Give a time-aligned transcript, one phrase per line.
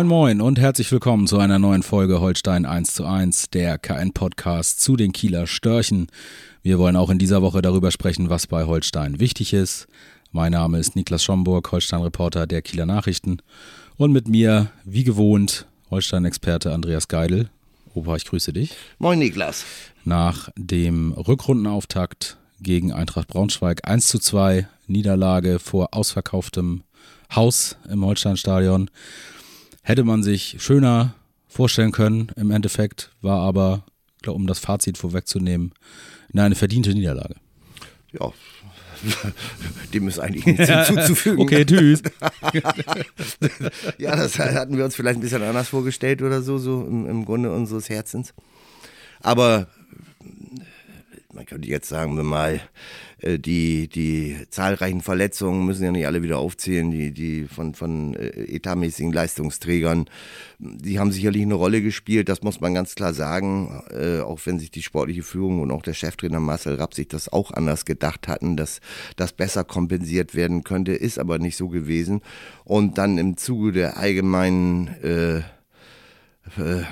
[0.00, 4.80] Moin Moin und herzlich willkommen zu einer neuen Folge Holstein 1 zu 1, der KN-Podcast
[4.80, 6.06] zu den Kieler Störchen.
[6.62, 9.88] Wir wollen auch in dieser Woche darüber sprechen, was bei Holstein wichtig ist.
[10.32, 13.42] Mein Name ist Niklas Schomburg, Holstein-Reporter der Kieler Nachrichten.
[13.98, 17.50] Und mit mir, wie gewohnt, Holstein-Experte Andreas Geidel.
[17.92, 18.74] Opa, ich grüße dich.
[18.98, 19.66] Moin Niklas.
[20.06, 26.84] Nach dem Rückrundenauftakt gegen Eintracht Braunschweig 1 zu 2, Niederlage vor ausverkauftem
[27.34, 28.88] Haus im Holsteinstadion
[29.90, 31.16] Hätte man sich schöner
[31.48, 32.30] vorstellen können.
[32.36, 33.84] Im Endeffekt war aber,
[34.22, 35.72] glaub, um das Fazit vorwegzunehmen,
[36.32, 37.34] eine verdiente Niederlage.
[38.12, 38.30] Ja,
[39.92, 41.40] dem ist eigentlich nichts hinzuzufügen.
[41.40, 42.02] okay, tschüss.
[43.98, 47.24] ja, das hatten wir uns vielleicht ein bisschen anders vorgestellt oder so, so im, im
[47.24, 48.32] Grunde unseres Herzens.
[49.18, 49.66] Aber
[51.32, 52.60] man könnte jetzt sagen wir mal,
[53.22, 58.56] die, die zahlreichen Verletzungen müssen ja nicht alle wieder aufzählen, die, die von, von äh,
[58.56, 60.06] etatmäßigen Leistungsträgern,
[60.58, 64.58] die haben sicherlich eine Rolle gespielt, das muss man ganz klar sagen, äh, auch wenn
[64.58, 68.28] sich die sportliche Führung und auch der Cheftrainer Marcel Rapp sich das auch anders gedacht
[68.28, 68.80] hatten, dass
[69.16, 72.20] das besser kompensiert werden könnte, ist aber nicht so gewesen.
[72.64, 75.42] Und dann im Zuge der allgemeinen äh, äh,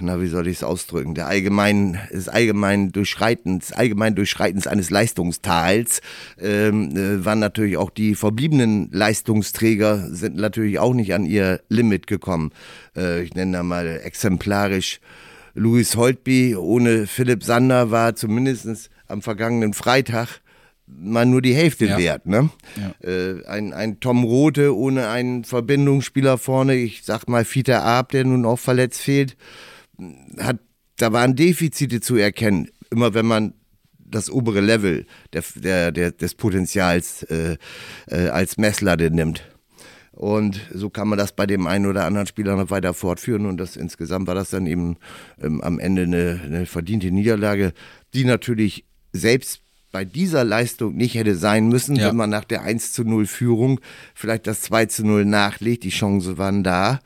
[0.00, 6.00] na, wie soll ich es ausdrücken, der allgemein, des allgemeinen Durchschreitens, allgemein Durchschreitens eines Leistungstals,
[6.40, 12.06] ähm, äh, waren natürlich auch die verbliebenen Leistungsträger sind natürlich auch nicht an ihr Limit
[12.06, 12.52] gekommen.
[12.96, 15.00] Äh, ich nenne da mal exemplarisch
[15.54, 20.40] Louis Holtby ohne Philipp Sander war zumindest am vergangenen Freitag
[20.88, 21.98] mal nur die Hälfte ja.
[21.98, 22.26] wert.
[22.26, 22.50] Ne?
[22.76, 23.08] Ja.
[23.08, 28.24] Äh, ein, ein Tom Rote ohne einen Verbindungsspieler vorne, ich sag mal Fieter Ab, der
[28.24, 29.36] nun auch verletzt fehlt,
[30.38, 30.58] hat,
[30.96, 32.68] da waren Defizite zu erkennen.
[32.90, 33.54] Immer wenn man
[33.98, 37.56] das obere Level der, der, der, des Potenzials äh,
[38.06, 39.42] äh, als Messlatte nimmt.
[40.12, 43.46] Und so kann man das bei dem einen oder anderen Spieler noch weiter fortführen.
[43.46, 44.96] Und das insgesamt war das dann eben
[45.40, 47.72] ähm, am Ende eine, eine verdiente Niederlage,
[48.14, 52.08] die natürlich selbst bei dieser Leistung nicht hätte sein müssen, ja.
[52.08, 53.80] wenn man nach der 1 zu 0 Führung
[54.14, 55.84] vielleicht das 2 zu 0 nachlegt.
[55.84, 57.00] Die Chancen waren da.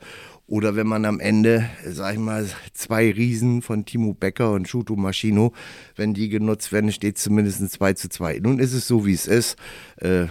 [0.45, 4.95] Oder wenn man am Ende, sag ich mal, zwei Riesen von Timo Becker und Shuto
[4.95, 5.53] Maschino,
[5.95, 8.39] wenn die genutzt werden, steht zumindest 2 zu 2.
[8.39, 9.55] Nun ist es so, wie es ist.
[9.97, 10.25] Äh,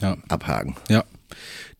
[0.00, 0.16] ja.
[0.28, 0.74] Abhaken.
[0.88, 1.04] Ja,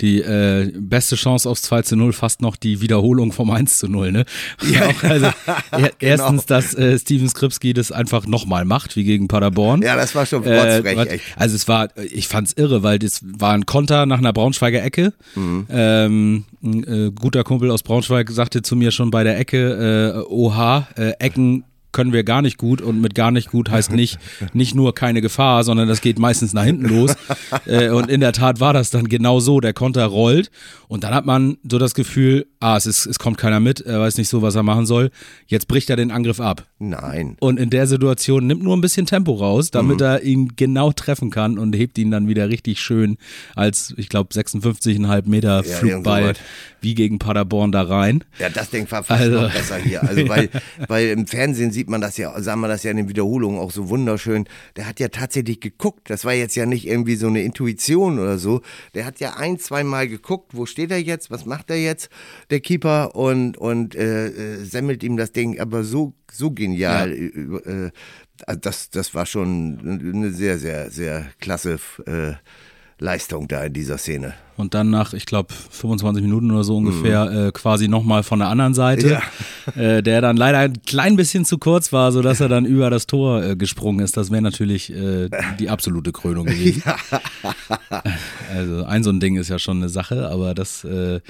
[0.01, 3.89] die äh, beste Chance aufs 2 zu 0 fast noch die Wiederholung vom 1 zu
[3.89, 4.13] 0.
[4.13, 4.25] Ne?
[4.71, 4.87] Ja.
[4.89, 5.29] Auch, also,
[5.71, 5.89] genau.
[5.99, 9.83] Erstens, dass äh, Steven Skripski das einfach nochmal macht, wie gegen Paderborn.
[9.83, 13.53] Ja, das war schon rotzfrech, äh, Also es war, ich fand's irre, weil das war
[13.53, 15.13] ein Konter nach einer Braunschweiger Ecke.
[15.35, 15.67] Mhm.
[15.71, 20.33] Ähm, ein äh, guter Kumpel aus Braunschweig sagte zu mir schon bei der Ecke, äh,
[20.33, 24.19] oha, äh, Ecken können wir gar nicht gut und mit gar nicht gut heißt nicht,
[24.53, 27.17] nicht nur keine Gefahr, sondern das geht meistens nach hinten los.
[27.67, 29.61] äh, und in der Tat war das dann genau so.
[29.61, 30.51] Der Konter rollt
[30.89, 34.01] und dann hat man so das Gefühl, ah, es, ist, es kommt keiner mit, er
[34.01, 35.11] weiß nicht so, was er machen soll.
[35.47, 36.67] Jetzt bricht er den Angriff ab.
[36.91, 37.37] Nein.
[37.41, 40.05] Und in der Situation nimmt nur ein bisschen Tempo raus, damit mhm.
[40.05, 43.17] er ihn genau treffen kann und hebt ihn dann wieder richtig schön
[43.55, 46.35] als, ich glaube, 56,5 Meter ja, Flugball
[46.81, 48.23] wie gegen Paderborn da rein.
[48.39, 50.03] Ja, das Ding war fast also, noch besser hier.
[50.03, 50.51] Also, weil,
[50.87, 53.71] weil im Fernsehen sieht man das ja, sagen wir das ja in den Wiederholungen auch
[53.71, 54.45] so wunderschön.
[54.77, 56.11] Der hat ja tatsächlich geguckt.
[56.11, 58.61] Das war jetzt ja nicht irgendwie so eine Intuition oder so.
[58.95, 62.11] Der hat ja ein, zwei Mal geguckt, wo steht er jetzt, was macht er jetzt,
[62.51, 66.74] der Keeper, und, und äh, äh semmelt ihm das Ding aber so, so genial.
[66.77, 67.07] Ja.
[67.07, 67.91] Äh,
[68.47, 69.79] also das, das war schon
[70.15, 72.33] eine sehr, sehr, sehr klasse äh,
[72.99, 77.27] Leistung da in dieser Szene und dann nach, ich glaube, 25 Minuten oder so ungefähr
[77.27, 77.49] mhm.
[77.49, 79.21] äh, quasi nochmal von der anderen Seite,
[79.77, 79.83] ja.
[79.83, 83.07] äh, der dann leider ein klein bisschen zu kurz war, sodass er dann über das
[83.07, 84.17] Tor äh, gesprungen ist.
[84.17, 85.29] Das wäre natürlich äh,
[85.59, 86.83] die absolute Krönung gewesen.
[87.65, 88.03] Ja.
[88.53, 91.21] Also ein so ein Ding ist ja schon eine Sache, aber das, äh,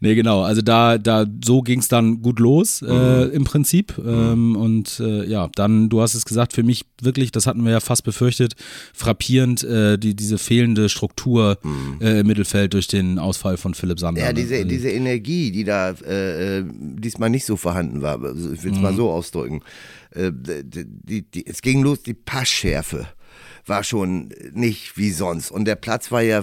[0.00, 3.32] nee genau, also da, da so ging es dann gut los äh, mhm.
[3.32, 4.08] im Prinzip mhm.
[4.08, 7.80] ähm, und ja, dann, du hast es gesagt, für mich wirklich, das hatten wir ja
[7.80, 8.54] fast befürchtet,
[8.92, 12.00] frappierend die, diese fehlende Struktur mhm.
[12.00, 14.20] im Mittelfeld Bielefeld durch den Ausfall von Philipp Sander.
[14.20, 14.66] Ja, diese, ne?
[14.66, 18.76] diese Energie, die da äh, äh diesmal nicht so vorhanden war, also ich will es
[18.76, 18.82] mhm.
[18.82, 19.62] mal so ausdrücken.
[20.10, 23.06] Äh, die, die, es ging los, die Passschärfe
[23.66, 25.50] war schon nicht wie sonst.
[25.50, 26.42] Und der Platz war ja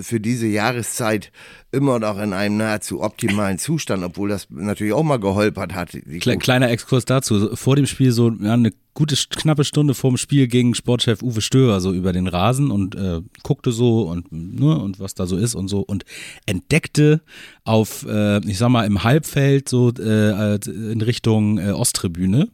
[0.00, 1.32] für diese Jahreszeit
[1.72, 5.96] immer noch in einem nahezu optimalen Zustand, obwohl das natürlich auch mal geholpert hat.
[6.20, 7.56] Kleiner Exkurs dazu.
[7.56, 11.80] Vor dem Spiel so ja, eine gute knappe Stunde vorm Spiel ging Sportchef Uwe Störer
[11.80, 15.54] so über den Rasen und äh, guckte so und ne, und was da so ist
[15.54, 16.04] und so und
[16.44, 17.22] entdeckte
[17.64, 22.50] auf äh, ich sag mal im Halbfeld so äh, in Richtung äh, Osttribüne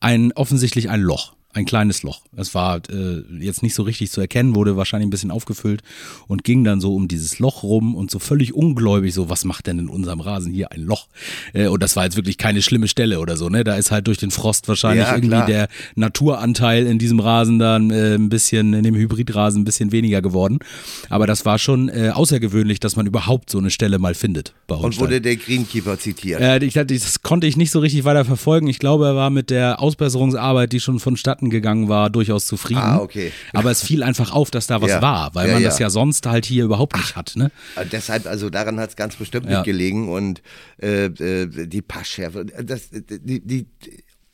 [0.00, 2.22] ein offensichtlich ein Loch ein kleines Loch.
[2.36, 5.82] Es war äh, jetzt nicht so richtig zu erkennen, wurde wahrscheinlich ein bisschen aufgefüllt
[6.28, 9.66] und ging dann so um dieses Loch rum und so völlig ungläubig so, was macht
[9.66, 11.08] denn in unserem Rasen hier ein Loch?
[11.52, 13.64] Äh, und das war jetzt wirklich keine schlimme Stelle oder so, ne?
[13.64, 17.90] Da ist halt durch den Frost wahrscheinlich ja, irgendwie der Naturanteil in diesem Rasen dann
[17.90, 20.60] äh, ein bisschen, in dem Hybridrasen ein bisschen weniger geworden.
[21.08, 24.76] Aber das war schon äh, außergewöhnlich, dass man überhaupt so eine Stelle mal findet bei
[24.76, 26.40] Und wurde der Greenkeeper zitiert?
[26.40, 28.68] Äh, ich, das konnte ich nicht so richtig weiter verfolgen.
[28.68, 32.80] Ich glaube, er war mit der Ausbesserungsarbeit, die schon von Vonstatten gegangen war, durchaus zufrieden.
[32.80, 33.32] Ah, okay.
[33.52, 35.02] Aber es fiel einfach auf, dass da was ja.
[35.02, 35.68] war, weil ja, man ja.
[35.68, 37.34] das ja sonst halt hier überhaupt nicht hat.
[37.36, 37.50] Ne?
[37.76, 40.42] Äh, deshalb, also daran hat es ganz bestimmt nicht gelegen und
[40.80, 43.66] äh, äh, die Passschärfe, das, die, die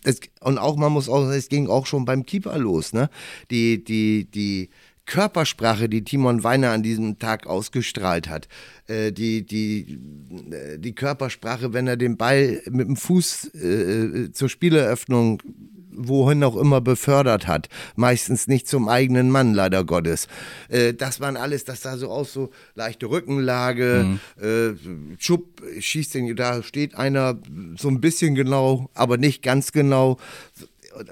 [0.02, 3.10] das, und auch, man muss auch, es ging auch schon beim Keeper los, ne?
[3.50, 4.70] Die, die, die
[5.04, 8.46] Körpersprache, die Timon Weiner an diesem Tag ausgestrahlt hat,
[8.86, 9.98] äh, die, die,
[10.78, 15.42] die Körpersprache, wenn er den Ball mit dem Fuß äh, zur Spieleröffnung
[15.96, 17.68] wohin auch immer befördert hat.
[17.96, 20.28] Meistens nicht zum eigenen Mann, leider Gottes.
[20.68, 24.44] Äh, das waren alles, das sah so aus, so leichte Rückenlage, mhm.
[24.44, 27.38] äh, Schupp, schießt den, da steht einer
[27.76, 30.18] so ein bisschen genau, aber nicht ganz genau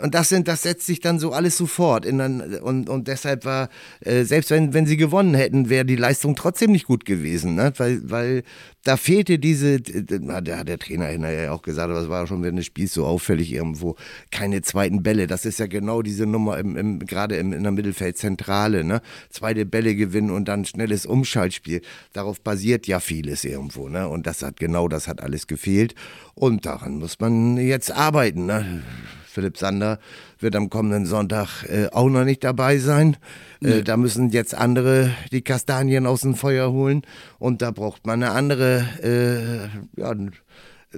[0.02, 2.06] und das sind, das setzt sich dann so alles sofort.
[2.06, 3.68] In, und, und deshalb war,
[4.00, 7.54] äh, selbst wenn, wenn sie gewonnen hätten, wäre die Leistung trotzdem nicht gut gewesen.
[7.54, 7.72] Ne?
[7.76, 8.42] Weil, weil
[8.84, 12.58] da fehlte diese, da hat der Trainer hinterher auch gesagt, aber es war schon während
[12.58, 13.96] des Spiels so auffällig irgendwo,
[14.30, 15.26] keine zweiten Bälle.
[15.26, 18.84] Das ist ja genau diese Nummer im, im, gerade im, in der Mittelfeldzentrale.
[18.84, 19.00] Ne?
[19.30, 21.80] Zweite Bälle gewinnen und dann schnelles Umschaltspiel.
[22.12, 23.88] Darauf basiert ja vieles irgendwo.
[23.88, 24.08] Ne?
[24.08, 25.94] Und das hat genau das hat alles gefehlt.
[26.34, 28.46] Und daran muss man jetzt arbeiten.
[28.46, 28.82] Ne?
[29.34, 29.98] Philipp Sander
[30.38, 33.16] wird am kommenden Sonntag äh, auch noch nicht dabei sein.
[33.60, 33.82] Äh, nee.
[33.82, 37.02] da müssen jetzt andere die Kastanien aus dem Feuer holen
[37.38, 38.86] und da braucht man eine andere,
[39.96, 40.14] äh, ja,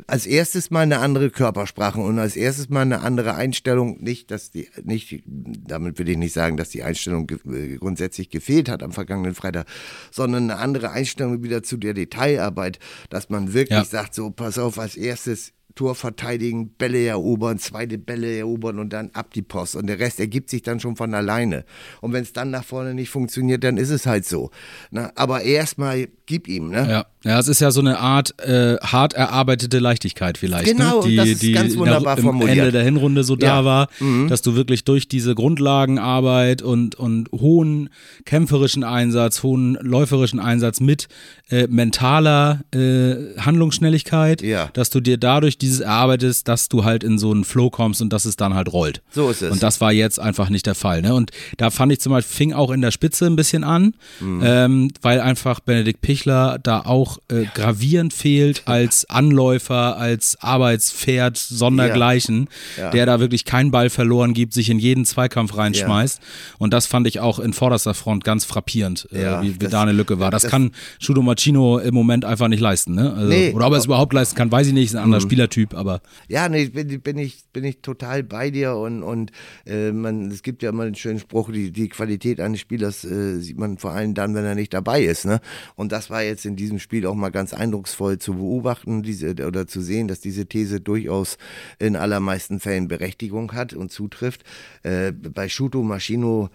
[0.07, 4.03] als erstes mal eine andere Körpersprache und als erstes mal eine andere Einstellung.
[4.03, 8.69] Nicht, dass die, nicht, damit will ich nicht sagen, dass die Einstellung ge grundsätzlich gefehlt
[8.69, 9.67] hat am vergangenen Freitag,
[10.11, 12.79] sondern eine andere Einstellung wieder zu der Detailarbeit,
[13.09, 13.85] dass man wirklich ja.
[13.85, 19.11] sagt, so, pass auf, als erstes Tor verteidigen, Bälle erobern, zweite Bälle erobern und dann
[19.13, 19.77] ab die Post.
[19.77, 21.65] Und der Rest ergibt sich dann schon von alleine.
[22.01, 24.51] Und wenn es dann nach vorne nicht funktioniert, dann ist es halt so.
[24.91, 26.71] Na, aber erstmal gib ihm.
[26.71, 26.89] Ne?
[26.89, 27.07] Ja.
[27.25, 30.67] ja, es ist ja so eine Art äh, hart erarbeitete Leichtigkeit vielleicht.
[30.67, 30.75] Ne?
[30.75, 31.09] Genau, ne?
[31.09, 32.59] die, das ist die ganz wunderbar formuliert.
[32.59, 33.39] Ende der Hinrunde so ja.
[33.39, 34.29] da war, mhm.
[34.29, 37.91] dass du wirklich durch diese Grundlagenarbeit und, und hohen
[38.25, 41.09] kämpferischen Einsatz, hohen läuferischen Einsatz mit
[41.51, 44.69] äh, mentaler äh, Handlungsschnelligkeit, ja.
[44.73, 48.13] dass du dir dadurch dieses erarbeitest, dass du halt in so einen Flow kommst und
[48.13, 49.03] dass es dann halt rollt.
[49.11, 49.51] So ist es.
[49.51, 51.03] Und das war jetzt einfach nicht der Fall.
[51.03, 51.15] Ne?
[51.15, 54.43] Und da fand ich zum Beispiel, fing auch in der Spitze ein bisschen an, mhm.
[54.45, 57.51] ähm, weil einfach Benedikt Pichler da auch äh, ja.
[57.55, 62.91] gravierend fehlt als Anläufer, als Arbeitspferd, sondergleichen, ja.
[62.91, 66.21] der da wirklich keinen Ball verloren gibt, sich in jeden Zweikampf reinschmeißt.
[66.59, 69.83] Und das fand ich auch in vorderster Front ganz frappierend, äh, wie, wie das, da
[69.83, 70.31] eine Lücke war.
[70.31, 72.95] Das, das kann Schudo Machino im Moment einfach nicht leisten.
[72.95, 73.13] Ne?
[73.13, 75.21] Also, nee, oder ob er es überhaupt leisten kann, weiß ich nicht, ist ein anderer
[75.21, 75.27] mhm.
[75.27, 76.01] Spielertyp, aber.
[76.29, 79.33] Ja, nee, bin, bin, ich, bin ich total bei dir und, und
[79.67, 83.41] äh, man, es gibt ja immer einen schönen Spruch, die, die Qualität eines Spielers äh,
[83.41, 85.25] sieht man vor allem dann, wenn er nicht dabei ist.
[85.25, 85.41] Ne?
[85.75, 89.67] Und das war jetzt in diesem Spiel auch mal ganz eindrucksvoll zu beobachten diese, oder
[89.67, 91.39] zu sehen, dass diese These durchaus
[91.79, 94.45] in allermeisten Fällen Berechtigung hat und zutrifft.
[94.83, 96.51] Äh, bei Shuto Maschino,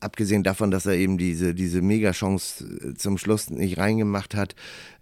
[0.00, 4.54] abgesehen davon, dass er eben diese, diese Mega-Chance äh, zum Schluss nicht reingemacht hat,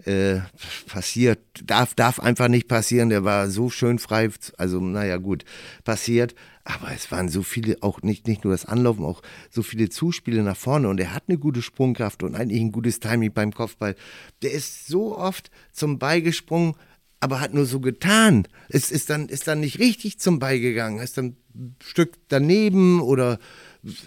[0.05, 0.41] äh,
[0.87, 3.11] passiert, darf, darf einfach nicht passieren.
[3.11, 5.45] Der war so schön frei, also naja gut,
[5.85, 6.35] passiert.
[6.65, 10.43] Aber es waren so viele, auch nicht, nicht nur das Anlaufen, auch so viele Zuspiele
[10.43, 10.89] nach vorne.
[10.89, 13.97] Und er hat eine gute Sprungkraft und eigentlich ein gutes Timing beim Kopfball.
[14.43, 16.75] Der ist so oft zum Ball gesprungen,
[17.21, 18.47] aber hat nur so getan.
[18.69, 21.01] Es ist dann, ist dann nicht richtig zum Ball gegangen.
[21.01, 23.39] Ist dann ein Stück daneben oder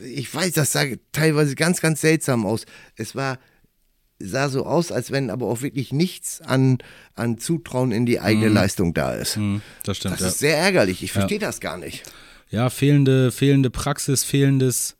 [0.04, 2.66] ich weiß, das sah teilweise ganz, ganz seltsam aus.
[2.96, 3.40] Es war
[4.24, 6.78] sah so aus, als wenn aber auch wirklich nichts an,
[7.16, 8.56] an Zutrauen in die eigene mhm.
[8.56, 9.38] Leistung da ist.
[9.38, 10.16] Mhm, das stimmt.
[10.16, 10.28] Das ja.
[10.28, 11.04] ist sehr ärgerlich.
[11.04, 11.48] Ich verstehe ja.
[11.48, 12.04] das gar nicht.
[12.50, 14.96] Ja, fehlende, fehlende Praxis, fehlendes,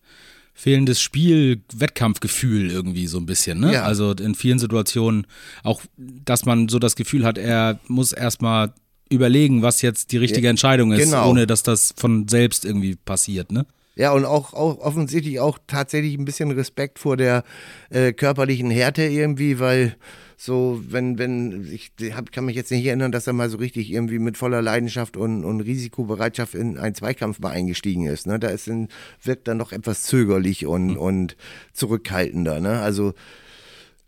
[0.54, 3.60] fehlendes Spiel, Wettkampfgefühl irgendwie so ein bisschen.
[3.60, 3.74] Ne?
[3.74, 3.84] Ja.
[3.84, 5.28] Also in vielen Situationen
[5.64, 8.74] auch, dass man so das Gefühl hat, er muss erstmal
[9.10, 11.30] überlegen, was jetzt die richtige Entscheidung ist, genau.
[11.30, 13.52] ohne dass das von selbst irgendwie passiert.
[13.52, 13.66] Ne?
[13.96, 17.44] Ja, und auch, auch offensichtlich auch tatsächlich ein bisschen Respekt vor der
[17.92, 19.96] äh, körperlichen Härte irgendwie, weil
[20.36, 23.92] so, wenn, wenn, ich hab, kann mich jetzt nicht erinnern, dass er mal so richtig
[23.92, 28.28] irgendwie mit voller Leidenschaft und, und Risikobereitschaft in einen Zweikampf mal eingestiegen ist.
[28.28, 28.40] Ne?
[28.40, 28.90] Da ist in,
[29.22, 30.98] wirkt dann noch etwas zögerlich und, mhm.
[30.98, 31.38] und
[31.72, 32.60] zurückhaltender.
[32.60, 32.82] Ne?
[32.82, 33.14] Also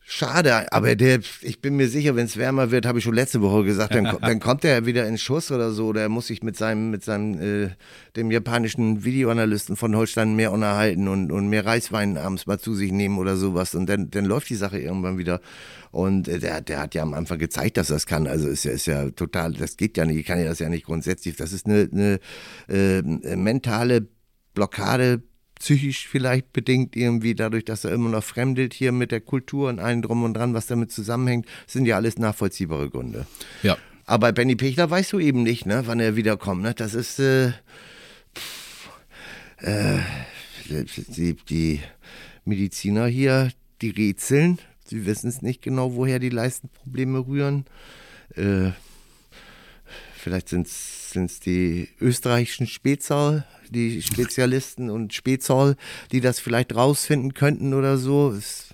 [0.08, 3.42] Schade, aber der, ich bin mir sicher, wenn es wärmer wird, habe ich schon letzte
[3.42, 6.44] Woche gesagt, dann, dann kommt er wieder in Schuss oder so, oder er muss sich
[6.44, 7.70] mit seinem, mit seinem, äh,
[8.16, 12.92] dem japanischen Videoanalysten von Holstein mehr unterhalten und, und mehr Reiswein abends mal zu sich
[12.92, 13.74] nehmen oder sowas.
[13.74, 15.42] Und dann, dann läuft die Sache irgendwann wieder.
[15.90, 18.28] Und äh, der, der hat ja am Anfang gezeigt, dass er das kann.
[18.28, 20.70] Also ist ja, ist ja total, das geht ja nicht, ich kann ja das ja
[20.70, 21.36] nicht grundsätzlich.
[21.36, 22.20] Das ist eine, eine
[22.70, 23.02] äh,
[23.36, 24.08] mentale
[24.54, 25.24] Blockade
[25.66, 29.80] psychisch vielleicht bedingt irgendwie dadurch, dass er immer noch fremdelt hier mit der Kultur und
[29.80, 33.26] allem drum und dran, was damit zusammenhängt, sind ja alles nachvollziehbare Gründe.
[33.64, 33.76] Ja.
[34.06, 36.62] Aber Benny Pichler weißt du eben nicht, ne, wann er wiederkommt.
[36.62, 36.76] Ne?
[36.76, 37.52] Das ist äh,
[38.38, 38.90] pff,
[39.62, 39.98] äh,
[41.18, 41.82] die, die
[42.44, 44.60] Mediziner hier, die rätseln.
[44.86, 47.66] Sie wissen es nicht genau, woher die Leistenprobleme rühren.
[48.36, 48.70] Äh,
[50.16, 55.76] vielleicht sind es die österreichischen Spätzahl, die Spezialisten und Spätzoll,
[56.12, 58.32] die das vielleicht rausfinden könnten oder so.
[58.32, 58.65] Es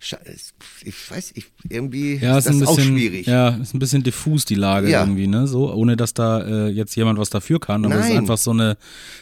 [0.00, 3.26] ich weiß, ich, irgendwie ja, ist, das ein bisschen, auch schwierig.
[3.26, 5.00] Ja, ist ein bisschen diffus die Lage ja.
[5.00, 5.46] irgendwie, ne?
[5.46, 7.84] So, ohne dass da äh, jetzt jemand was dafür kann.
[7.84, 8.76] Aber es ist einfach so eine,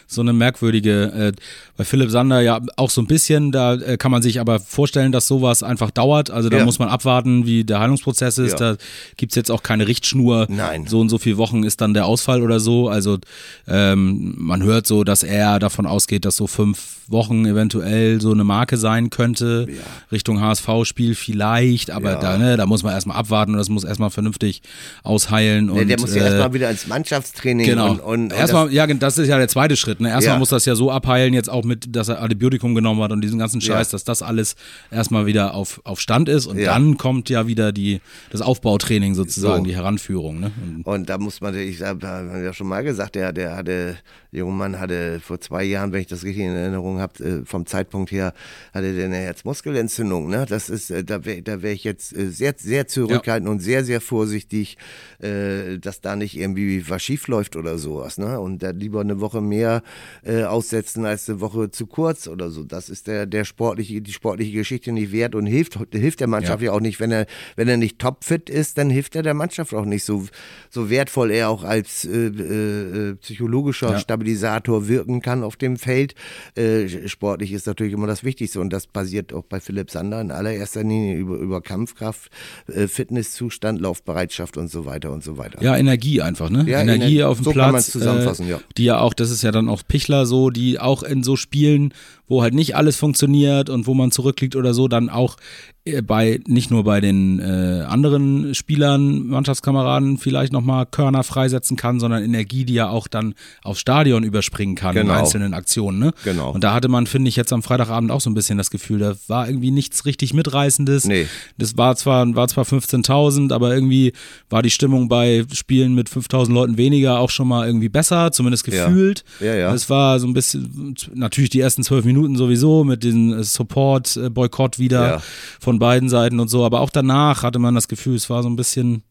[0.07, 1.33] so eine merkwürdige, äh,
[1.77, 5.13] bei Philipp Sander ja auch so ein bisschen, da äh, kann man sich aber vorstellen,
[5.13, 6.31] dass sowas einfach dauert.
[6.31, 6.65] Also da ja.
[6.65, 8.61] muss man abwarten, wie der Heilungsprozess ist.
[8.61, 8.75] Ja.
[8.75, 8.77] Da
[9.17, 10.47] gibt's jetzt auch keine Richtschnur.
[10.49, 10.87] Nein.
[10.87, 12.89] So und so viele Wochen ist dann der Ausfall oder so.
[12.89, 13.19] Also
[13.67, 18.45] ähm, man hört so, dass er davon ausgeht, dass so fünf Wochen eventuell so eine
[18.45, 19.69] Marke sein könnte.
[20.11, 22.21] Richtung HSV-Spiel vielleicht, aber ja.
[22.21, 24.63] da, ne, da muss man erstmal abwarten und das muss erstmal vernünftig
[25.03, 25.71] ausheilen.
[25.71, 27.67] Und, der muss ja äh, erstmal wieder ins Mannschaftstraining.
[27.67, 27.91] Genau.
[27.91, 30.01] Und, und, und erstmal, ja, das ist ja der zweite Schritt.
[30.01, 30.11] Ne?
[30.11, 30.39] Erstmal ja.
[30.39, 33.39] muss das ja so abheilen, jetzt auch mit, dass er Antibiotikum genommen hat und diesen
[33.39, 34.57] ganzen Scheiß, dass das alles
[34.91, 39.65] erstmal wieder auf, auf Stand ist und dann kommt ja wieder die, das Aufbautraining sozusagen,
[39.65, 39.69] so.
[39.69, 40.41] die Heranführung.
[40.41, 40.53] Ne?
[40.63, 42.07] Und, und, da muss man, ich habe
[42.45, 43.97] ja schon mal gesagt, der, der hatte,
[44.33, 47.45] der junge Mann hatte vor zwei Jahren, wenn ich das richtig in Erinnerung habe, äh,
[47.45, 48.33] vom Zeitpunkt her,
[48.73, 50.29] hatte der eine Herzmuskelentzündung.
[50.29, 50.47] Ne?
[50.55, 53.53] Das ist, äh, da wäre da wär ich jetzt äh, sehr, sehr zurückhaltend ja.
[53.53, 54.77] und sehr, sehr vorsichtig,
[55.19, 58.19] dass da nicht irgendwie was schief läuft oder sowas.
[58.19, 58.39] Ne?
[58.39, 59.83] Und da lieber eine Woche mehr
[60.25, 62.65] aussetzen als eine Woche zu kurz oder so.
[62.65, 66.63] Das ist der, der sportliche, die sportliche Geschichte nicht wert und hilft, hilft der Mannschaft
[66.63, 67.01] ja, ja auch nicht.
[67.01, 70.27] Wenn er, wenn er nicht topfit ist, dann hilft er der Mannschaft auch nicht so,
[70.71, 73.99] so wertvoll er auch als äh, äh, psychologischer ja.
[73.99, 76.15] Stabilisator wirken kann auf dem Feld.
[76.57, 80.31] Äh, sportlich ist natürlich immer das Wichtigste und das basiert auch bei Philipp Sander in
[80.47, 82.31] allererster Linie über, über Kampfkraft,
[82.67, 85.63] äh, Fitnesszustand, Laufbereitschaft und so weiter und so weiter.
[85.63, 86.65] Ja, Energie einfach, ne?
[86.67, 87.91] Ja, Energie Ener auf dem so Platz.
[87.91, 88.61] zusammenfassen, äh, ja.
[88.77, 91.93] Die ja auch, das ist ja dann auch Pichler so, die auch in so Spielen,
[92.27, 95.37] wo halt nicht alles funktioniert und wo man zurückliegt oder so, dann auch
[95.85, 102.01] äh, bei nicht nur bei den äh, anderen Spielern, Mannschaftskameraden vielleicht nochmal Körner freisetzen kann,
[102.01, 105.13] sondern Energie, die ja auch dann aufs Stadion überspringen kann genau.
[105.13, 105.99] in einzelnen Aktionen.
[105.99, 106.13] Ne?
[106.25, 106.53] Genau.
[106.53, 108.99] Und da hatte man, finde ich, jetzt am Freitagabend auch so ein bisschen das Gefühl,
[108.99, 111.05] da war irgendwie nichts richtig mitreißendes.
[111.05, 111.27] Nee.
[111.59, 114.15] Das war zwar, war zwar 15.000, aber irgendwie
[114.49, 118.65] war die Stimmung bei Spielen mit 5.000 Leuten weniger auch schon mal irgendwie besser, zumindest
[118.65, 119.25] gefühlt.
[119.41, 119.55] Ja, ja.
[119.57, 119.75] ja.
[119.75, 125.09] Es war so ein bisschen, natürlich die ersten zwölf Minuten sowieso mit dem Support-Boykott wieder
[125.09, 125.23] ja.
[125.61, 128.49] von beiden Seiten und so, aber auch danach hatte man das Gefühl, es war so
[128.49, 129.03] ein bisschen,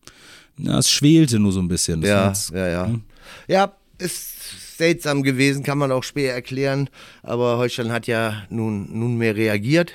[0.58, 2.02] ja, es schwelte nur so ein bisschen.
[2.02, 2.86] Das ja, jetzt, ja, ja.
[2.88, 3.04] Hm.
[3.48, 6.90] Ja, ist seltsam gewesen, kann man auch schwer erklären,
[7.22, 9.94] aber Holstein hat ja nun nunmehr reagiert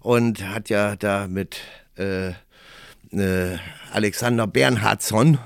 [0.00, 1.56] und hat ja da mit
[1.96, 2.32] äh,
[3.12, 3.56] äh,
[3.92, 5.38] Alexander Bernhardsson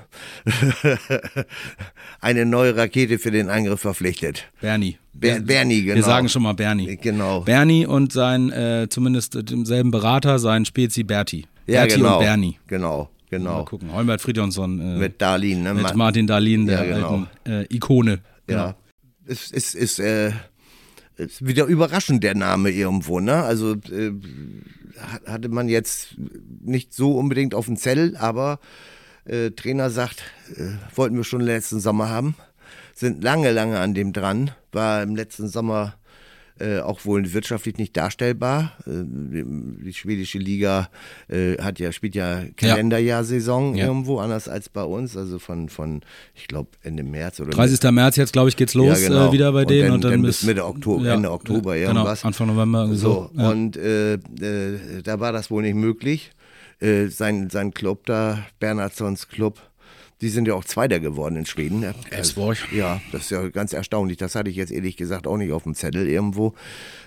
[2.21, 4.45] eine neue Rakete für den Angriff verpflichtet.
[4.61, 4.99] Bernie.
[5.15, 5.97] Ber Bernie, genau.
[5.97, 6.97] Wir sagen schon mal Bernie.
[6.97, 7.41] Genau.
[7.41, 11.47] Bernie und sein, äh, zumindest demselben Berater, sein Spezi Berti.
[11.67, 12.19] Ja, Berti genau.
[12.19, 12.59] und Bernie.
[12.67, 13.59] Genau, genau.
[13.59, 13.93] Mal gucken.
[13.93, 14.81] Holmbert Friedjonsson.
[14.81, 15.75] Äh, mit Darlin, ne?
[15.75, 17.27] Mit Martin Darlin, der ja, genau.
[17.45, 18.21] alten äh, Ikone.
[18.47, 18.67] Genau.
[18.67, 18.77] Ja.
[19.27, 20.33] Es ist, ist, äh,
[21.17, 23.43] ist wieder überraschend, der Name irgendwo, ne?
[23.43, 24.13] Also äh,
[25.27, 26.17] hatte man jetzt
[26.61, 28.59] nicht so unbedingt auf dem Zettel, aber
[29.25, 30.23] äh, Trainer sagt,
[30.57, 32.35] äh, wollten wir schon letzten Sommer haben,
[32.95, 35.95] sind lange, lange an dem dran, war im letzten Sommer
[36.61, 38.73] äh, auch wohl wirtschaftlich nicht darstellbar.
[38.87, 40.89] Äh, die schwedische Liga
[41.29, 43.87] äh, hat ja, spielt ja Kalenderjahr-Saison ja.
[43.87, 45.17] irgendwo, anders als bei uns.
[45.17, 47.73] Also von, von ich glaube, Ende März oder 30.
[47.73, 47.93] Mitte.
[47.93, 49.29] März jetzt, glaube ich, geht's los ja, genau.
[49.31, 49.83] äh, wieder bei und denen.
[49.83, 52.25] Dann, und dann, dann bis Mitte Oktober, ja, Ende Oktober genau, irgendwas.
[52.25, 52.87] Anfang November.
[52.95, 53.43] So, so.
[53.43, 54.19] und äh,
[55.03, 56.31] da war das wohl nicht möglich.
[56.81, 59.61] sein, sein Club da, Bernhardsons Club,
[60.21, 61.85] Die sind ja auch Zweiter geworden in Schweden.
[62.11, 62.73] Elfsborg.
[62.73, 64.17] Ja, das ist ja ganz erstaunlich.
[64.17, 66.55] Das hatte ich jetzt ehrlich gesagt auch nicht auf dem Zettel irgendwo.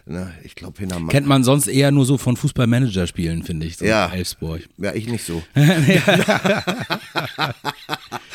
[0.10, 3.78] Na, ich glaube, hinter Kennt man sonst eher nur so von Fußballmanager-Spielen, finde ich.
[3.78, 4.08] So Ja.
[4.08, 4.62] Elfsborg.
[4.78, 5.44] Ja, ich nicht so.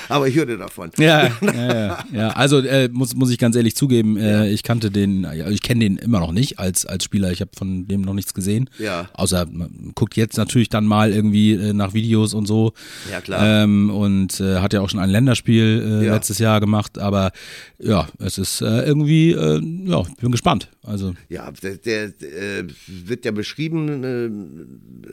[0.09, 0.91] Aber ich hörte davon.
[0.99, 2.29] Ja, ja, ja.
[2.31, 5.97] Also äh, muss, muss ich ganz ehrlich zugeben, äh, ich kannte den, ich kenne den
[5.97, 7.33] immer noch nicht als, als Spieler.
[7.33, 8.69] Ich habe von dem noch nichts gesehen.
[8.79, 9.09] Ja.
[9.15, 12.73] Außer man guckt jetzt natürlich dann mal irgendwie äh, nach Videos und so.
[13.11, 13.63] Ja, klar.
[13.65, 16.99] Ähm, und äh, hat ja auch schon ein Länderspiel äh, letztes Jahr gemacht.
[16.99, 17.33] Aber
[17.79, 20.69] ja, es ist äh, irgendwie, ja, ich bin gespannt.
[20.85, 24.05] Also Ja, der, der äh, wird ja beschrieben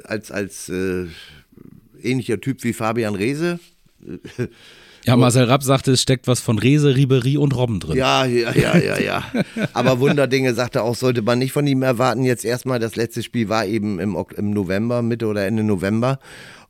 [0.04, 1.06] äh, als, als äh,
[2.02, 3.60] ähnlicher Typ wie Fabian Reese.
[5.06, 7.98] ja, Marcel Rapp sagte, es steckt was von Rese, Ribery und Robben drin.
[7.98, 9.24] Ja, ja, ja, ja, ja.
[9.74, 12.24] Aber Wunderdinge sagte auch, sollte man nicht von ihm erwarten.
[12.24, 16.20] Jetzt erstmal, das letzte Spiel war eben im, im November, Mitte oder Ende November.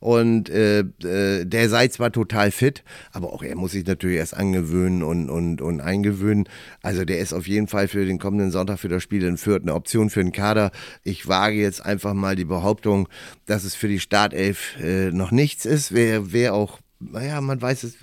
[0.00, 4.36] Und äh, äh, der sei zwar total fit, aber auch er muss sich natürlich erst
[4.36, 6.48] angewöhnen und, und, und eingewöhnen.
[6.82, 9.62] Also der ist auf jeden Fall für den kommenden Sonntag für das Spiel in Fürth
[9.62, 10.72] eine Option für den Kader.
[11.04, 13.08] Ich wage jetzt einfach mal die Behauptung,
[13.46, 15.92] dass es für die Startelf äh, noch nichts ist.
[15.92, 17.94] Wer, wer auch naja, man weiß es,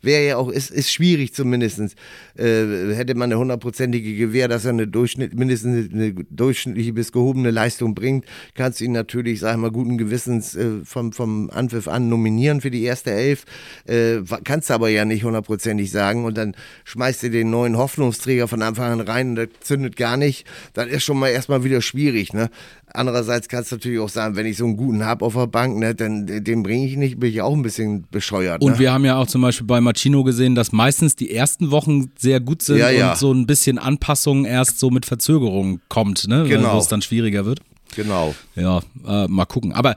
[0.00, 1.94] wäre ja auch, ist, ist schwierig zumindest.
[2.36, 7.50] Äh, hätte man eine hundertprozentige Gewähr, dass er eine Durchschnitt, mindestens eine, durchschnittliche bis gehobene
[7.50, 11.86] Leistung bringt, kannst du ihn natürlich, sag ich mal, guten Gewissens äh, vom, vom Anpfiff
[11.86, 13.44] an nominieren für die erste Elf.
[13.84, 18.48] Äh, kannst du aber ja nicht hundertprozentig sagen und dann schmeißt du den neuen Hoffnungsträger
[18.48, 20.46] von Anfang an rein und der zündet gar nicht.
[20.72, 22.50] Das ist schon mal erstmal wieder schwierig, ne?
[22.92, 25.78] Andererseits kannst du natürlich auch sagen, wenn ich so einen guten hab auf der Bank,
[25.78, 28.62] ne, dann äh, den bringe ich nicht, bin ich auch ein bisschen bescheuert.
[28.62, 28.78] Und ne?
[28.78, 32.40] wir haben ja auch zum Beispiel bei Machino gesehen, dass meistens die ersten Wochen sehr
[32.40, 33.10] gut sind Ja, ja.
[33.10, 36.44] und so ein bisschen Anpassung erst so mit Verzögerung kommt, ne?
[36.48, 36.74] Genau.
[36.74, 37.60] Wo es dann schwieriger wird.
[37.94, 38.34] Genau.
[38.54, 39.72] Ja, äh, mal gucken.
[39.72, 39.96] Aber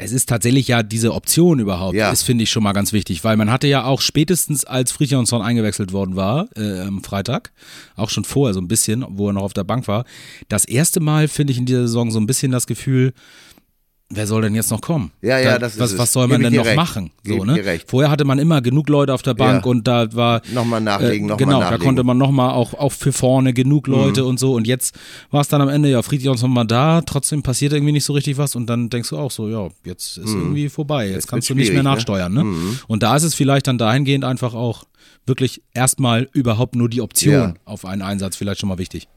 [0.00, 2.10] es ist tatsächlich ja diese Option überhaupt, Ja.
[2.12, 5.42] ist, finde ich, schon mal ganz wichtig, weil man hatte ja auch spätestens, als Friedrichsson
[5.42, 7.50] eingewechselt worden war, äh, am Freitag,
[7.96, 10.04] auch schon vorher so ein bisschen, wo er noch auf der Bank war,
[10.48, 13.12] das erste Mal, finde ich, in dieser Saison so ein bisschen das Gefühl,
[14.10, 15.10] wer soll denn jetzt noch kommen?
[15.20, 15.98] Ja, ja, Da- das ist was, es.
[15.98, 16.76] was soll man Gebe denn noch recht.
[16.76, 17.10] machen?
[17.24, 17.80] So, ne?
[17.86, 19.70] Vorher hatte man immer genug Leute auf der Bank Ja.
[19.70, 21.78] und da war Nochmal nachlegen, äh, nochmal genau, nachlegen.
[21.80, 24.54] da konnte man nochmal auch, auch für vorne genug Leute und so.
[24.54, 24.94] Und jetzt
[25.30, 28.38] war es dann am Ende, ja, Friedrichsson mal da, trotzdem passiert irgendwie nicht so richtig
[28.38, 28.56] was.
[28.56, 31.06] Und dann denkst du auch so, ja, jetzt ist irgendwie vorbei.
[31.06, 31.90] Jetzt, Jetzt kannst du nicht mehr ne?
[31.90, 32.32] nachsteuern.
[32.32, 32.46] Ne?
[32.86, 34.84] Und da ist es vielleicht dann dahingehend einfach auch
[35.26, 37.54] wirklich erstmal überhaupt nur die Option Ja.
[37.66, 39.08] auf einen Einsatz vielleicht schon mal wichtig.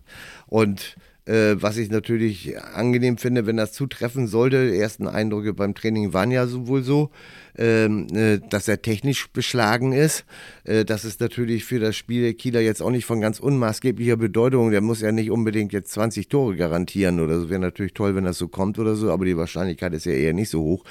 [0.47, 5.75] Und äh, was ich natürlich angenehm finde, wenn das zutreffen sollte, die ersten Eindrücke beim
[5.75, 7.11] Training waren ja so wohl so,
[7.57, 10.25] ähm, äh, dass er technisch beschlagen ist.
[10.63, 14.17] Äh, das ist natürlich für das Spiel der Kieler jetzt auch nicht von ganz unmaßgeblicher
[14.17, 14.71] Bedeutung.
[14.71, 17.49] Der muss ja nicht unbedingt jetzt 20 Tore garantieren oder so.
[17.49, 20.33] Wäre natürlich toll, wenn das so kommt oder so, aber die Wahrscheinlichkeit ist ja eher
[20.33, 20.83] nicht so hoch.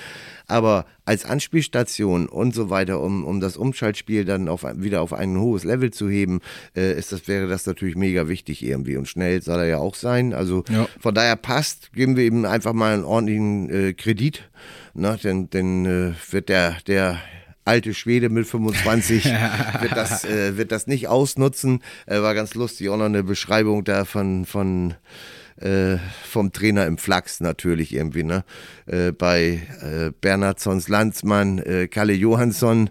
[0.51, 5.39] Aber als Anspielstation und so weiter, um, um das Umschaltspiel dann auf, wieder auf ein
[5.39, 6.41] hohes Level zu heben,
[6.77, 8.97] äh, ist das, wäre das natürlich mega wichtig irgendwie.
[8.97, 10.35] Und schnell soll er ja auch sein.
[10.35, 10.89] Also Ja.
[10.99, 14.49] von daher passt, geben wir ihm einfach mal einen ordentlichen äh, Kredit.
[14.95, 15.19] Ne?
[15.23, 17.21] Denn, denn äh, wird der, der
[17.65, 19.25] alte Schwede mit 25
[19.81, 21.83] wird, das, äh, wird das nicht ausnutzen.
[22.07, 24.95] Äh, war ganz lustig, auch noch eine Beschreibung da von, von
[25.61, 28.45] äh, vom Trainer im Flachs natürlich irgendwie, ne?
[28.87, 32.91] Äh, bei äh, Bernhardsons Landsmann, äh, Kalle Johansson,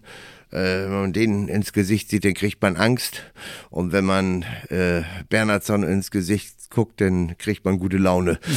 [0.51, 3.23] äh, wenn man den ins Gesicht sieht, dann kriegt man Angst.
[3.69, 8.39] Und wenn man äh, Bernhardsson ins Gesicht guckt, dann kriegt man gute Laune.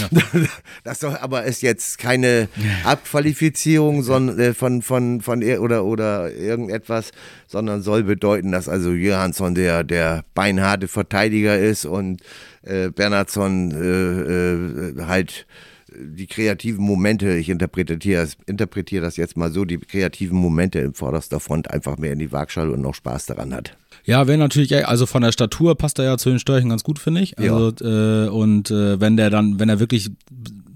[0.85, 2.49] Das soll aber ist jetzt keine
[2.85, 7.13] Abqualifizierung sondern, äh, von, von, von ir- oder, oder irgendetwas,
[7.47, 12.23] sondern soll bedeuten, dass also Johansson der, der beinharte Verteidiger ist und
[12.63, 15.47] äh, Bernhardsson äh, äh, halt
[15.95, 20.95] die kreativen Momente, ich interpretiere das, interpretiere das jetzt mal so, die kreativen Momente in
[20.95, 23.77] vorderster Front einfach mehr in die Waagschale und noch Spaß daran hat.
[24.05, 26.99] Ja, wäre natürlich, also von der Statur passt er ja zu den Störchen ganz gut,
[26.99, 27.39] finde ich.
[27.39, 30.11] Also, äh, und äh, wenn der dann, wenn er wirklich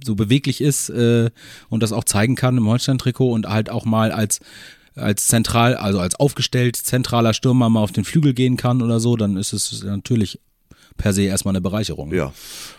[0.05, 1.31] so beweglich ist äh,
[1.69, 4.41] und das auch zeigen kann im Holstein-Trikot und halt auch mal als
[4.95, 9.17] als zentral, also als aufgestellt zentraler Stürmer mal auf den Flügel gehen kann oder so,
[9.17, 10.41] dann ist es natürlich
[10.97, 12.15] per se erstmal eine Bereicherung.
[12.15, 12.33] Ja.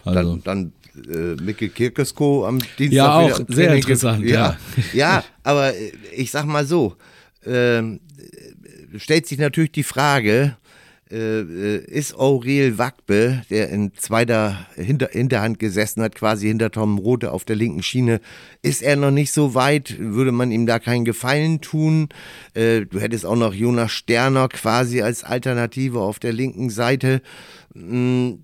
[0.03, 2.91] Also, Dann, dann äh, Mikkel Kirkesko am Dienstag.
[2.91, 4.57] Ja, auch sehr interessant, Ja,
[4.93, 5.17] ja.
[5.17, 6.95] ja aber äh, ich sag mal so,
[7.45, 8.53] ähm, äh,
[8.95, 10.57] stellt sich natürlich die Frage,
[11.09, 16.97] äh, äh, ist Aurel Wagbe, der in zweiter Hinter Hinterhand gesessen hat, quasi hinter Tom
[16.97, 18.19] Rote auf der linken Schiene,
[18.61, 19.97] ist er noch nicht so weit?
[19.99, 22.09] Würde man ihm da keinen Gefallen tun?
[22.55, 27.21] Äh, du hättest auch noch Jonas Sterner quasi als Alternative auf der linken Seite.
[27.73, 28.39] Mm,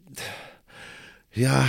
[1.34, 1.68] ja,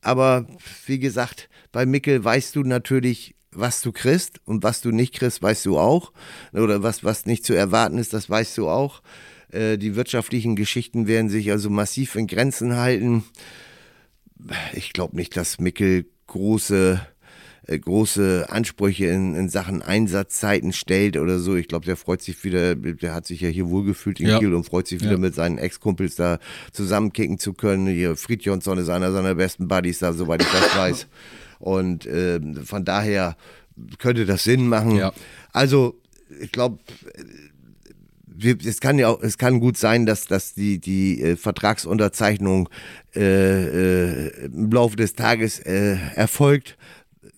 [0.00, 0.46] aber
[0.86, 5.42] wie gesagt, bei Mickel weißt du natürlich was du kriegst und was du nicht kriegst,
[5.42, 6.12] weißt du auch.
[6.52, 9.02] Oder was, was nicht zu erwarten ist, das weißt du auch.
[9.50, 13.24] Äh, die wirtschaftlichen Geschichten werden sich also massiv in Grenzen halten.
[14.72, 17.00] Ich glaube nicht, dass Mickel große
[17.66, 21.56] äh, große Ansprüche in, in Sachen Einsatzzeiten stellt oder so.
[21.56, 24.38] Ich glaube, der freut sich wieder, der hat sich ja hier wohlgefühlt in ja.
[24.38, 25.18] Kiel und freut sich wieder ja.
[25.18, 26.38] mit seinen Ex-Kumpels da
[26.72, 27.86] zusammenkicken zu können.
[27.86, 31.06] Hier Friedjonsson ist einer seiner besten Buddies da, soweit ich das weiß.
[31.60, 33.36] Und äh, von daher
[33.98, 34.96] könnte das Sinn machen.
[34.96, 35.12] Ja.
[35.52, 35.94] Also,
[36.40, 36.78] ich glaube,
[38.42, 42.68] es kann ja auch, es kann gut sein, dass, dass die, die äh, Vertragsunterzeichnung
[43.14, 46.76] äh, äh, im Laufe des Tages äh, erfolgt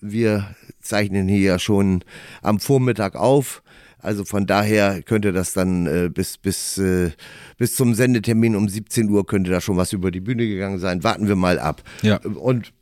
[0.03, 2.03] wir zeichnen hier ja schon
[2.41, 3.63] am Vormittag auf.
[3.99, 7.11] Also von daher könnte das dann äh, bis, bis, äh,
[7.57, 11.05] bis zum Sendetermin um 17 Uhr könnte da schon was über die Bühne gegangen sein.
[11.05, 11.81] Warten wir mal ab.
[12.01, 12.17] Ja.
[12.17, 12.73] Und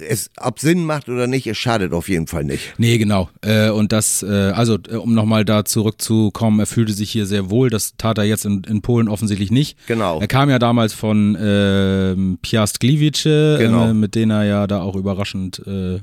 [0.00, 2.74] es ob Sinn macht oder nicht, es schadet auf jeden Fall nicht.
[2.78, 3.28] Nee, genau.
[3.42, 7.50] Äh, und das, äh, also äh, um nochmal da zurückzukommen, er fühlte sich hier sehr
[7.50, 7.70] wohl.
[7.70, 9.76] Das tat er jetzt in, in Polen offensichtlich nicht.
[9.86, 10.20] Genau.
[10.20, 13.90] Er kam ja damals von äh, Piast Gliwice, genau.
[13.90, 16.00] äh, mit denen er ja da auch überraschend äh,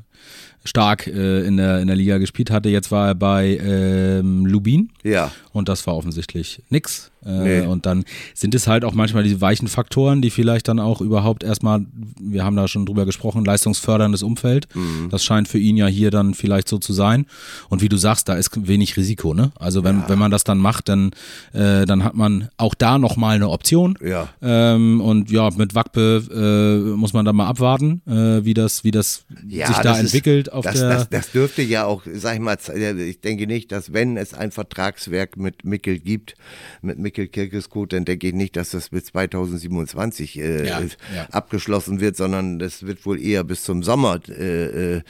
[0.64, 2.68] stark in, der, in der Liga gespielt hatte.
[2.68, 4.92] Jetzt war er bei ähm, Lubin.
[5.02, 5.32] Ja.
[5.54, 7.10] Und das war offensichtlich nix.
[7.28, 7.68] Äh, nee.
[7.68, 11.44] Und dann sind es halt auch manchmal die weichen Faktoren, die vielleicht dann auch überhaupt
[11.44, 11.86] erstmal,
[12.20, 14.68] wir haben da schon drüber gesprochen, leistungsförderndes Umfeld.
[14.74, 15.10] Mhm.
[15.10, 17.26] Das scheint für ihn ja hier dann vielleicht so zu sein.
[17.70, 19.52] Und wie du sagst, da ist wenig Risiko, ne?
[19.60, 20.10] Also wenn, ja.
[20.10, 21.12] wenn man das dann macht, dann,
[21.54, 23.98] äh, dann hat man auch da nochmal eine Option.
[24.04, 24.30] Ja.
[24.42, 28.92] Ähm, und ja, mit Wackbe äh, muss man dann mal abwarten, äh, wie das, wie
[28.92, 30.48] das ja, sich da das entwickelt.
[30.48, 32.58] Ist, auf das, der das, das dürfte ja auch, sag ich mal,
[32.98, 36.36] ich denke nicht, dass wenn es ein Vertragswerk mit Mickel gibt,
[36.82, 40.88] mit Mickel Mikkel Kirkeskot, dann denke ich nicht, dass das bis 2027 äh, ja, ja.
[41.32, 45.02] abgeschlossen wird, sondern das wird wohl eher bis zum Sommer äh, äh,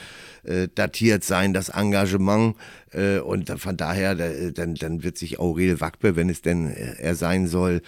[0.43, 2.55] äh datiert sein, das Engagement.
[2.91, 7.15] Äh, und von daher, dann, dann wird sich Aurel Wackbe, wenn es denn äh, er
[7.15, 7.81] sein soll,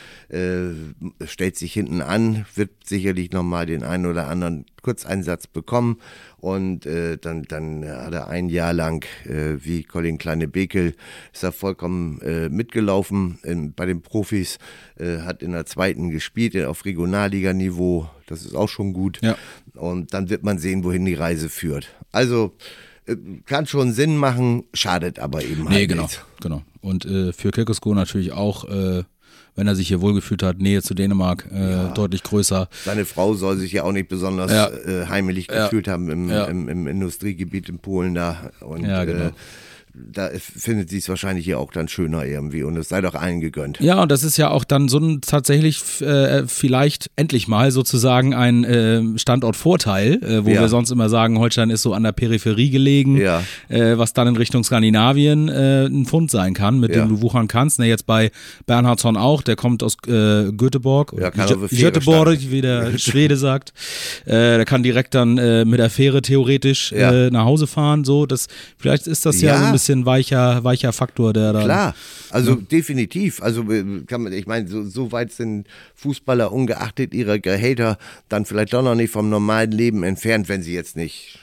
[1.25, 5.99] stellt sich hinten an, wird sicherlich nochmal den einen oder anderen Kurzeinsatz bekommen
[6.41, 10.95] und äh, dann, dann hat er ein Jahr lang, äh, wie Colin Kleine-Bekel,
[11.33, 14.57] ist er vollkommen äh, mitgelaufen in, bei den Profis,
[14.97, 19.19] äh, hat in der zweiten gespielt, auf Regionalliganiveau, das ist auch schon gut.
[19.21, 19.35] Ja.
[19.73, 21.89] Und dann wird man sehen, wohin die Reise führt.
[22.11, 22.55] Also
[23.05, 26.23] äh, kann schon Sinn machen, schadet aber eben halt nee, genau, nichts.
[26.41, 26.63] genau.
[26.81, 29.03] Und äh, für Kirkesko natürlich auch äh,
[29.59, 31.87] wenn er sich hier wohlgefühlt hat, Nähe zu Dänemark äh, ja.
[31.89, 32.69] deutlich größer.
[32.85, 34.69] Seine Frau soll sich ja auch nicht besonders ja.
[34.69, 38.51] äh, heimelig gefühlt haben im, im, im, Industriegebiet in Polen da.
[38.61, 39.31] Und, ja, genau.
[40.11, 43.41] Da findet sie es wahrscheinlich hier auch dann schöner irgendwie und es sei doch allen
[43.41, 43.79] gegönnt.
[43.79, 48.33] Ja, und das ist ja auch dann so ein tatsächlich äh, vielleicht endlich mal sozusagen
[48.33, 50.61] ein äh, Standortvorteil, äh, wo ja.
[50.61, 53.43] wir sonst immer sagen, Holstein ist so an der Peripherie gelegen, ja.
[53.67, 57.01] Äh, was dann in Richtung Skandinavien äh, ein Fund sein kann, mit ja.
[57.01, 57.79] dem du wuchern kannst.
[57.79, 58.31] Ne, jetzt bei
[58.65, 63.73] Bernhardsson auch, der kommt aus äh, Göteborg, ja, Göteborg, wie der Schwede sagt.
[64.25, 65.35] der kann direkt dann
[65.67, 68.03] mit der Fähre theoretisch nach Hause fahren.
[68.03, 71.63] So, das vielleicht ist das ja, so ein bisschen bisschen weicher, weicher Faktor, der da.
[71.63, 71.95] Klar,
[72.29, 72.57] also ja.
[72.57, 73.41] definitiv.
[73.41, 77.97] Also äh, kann man, ich meine, so, so weit sind Fußballer ungeachtet ihrer Gehälter
[78.29, 81.39] dann vielleicht doch noch nicht vom normalen Leben entfernt, wenn sie jetzt nicht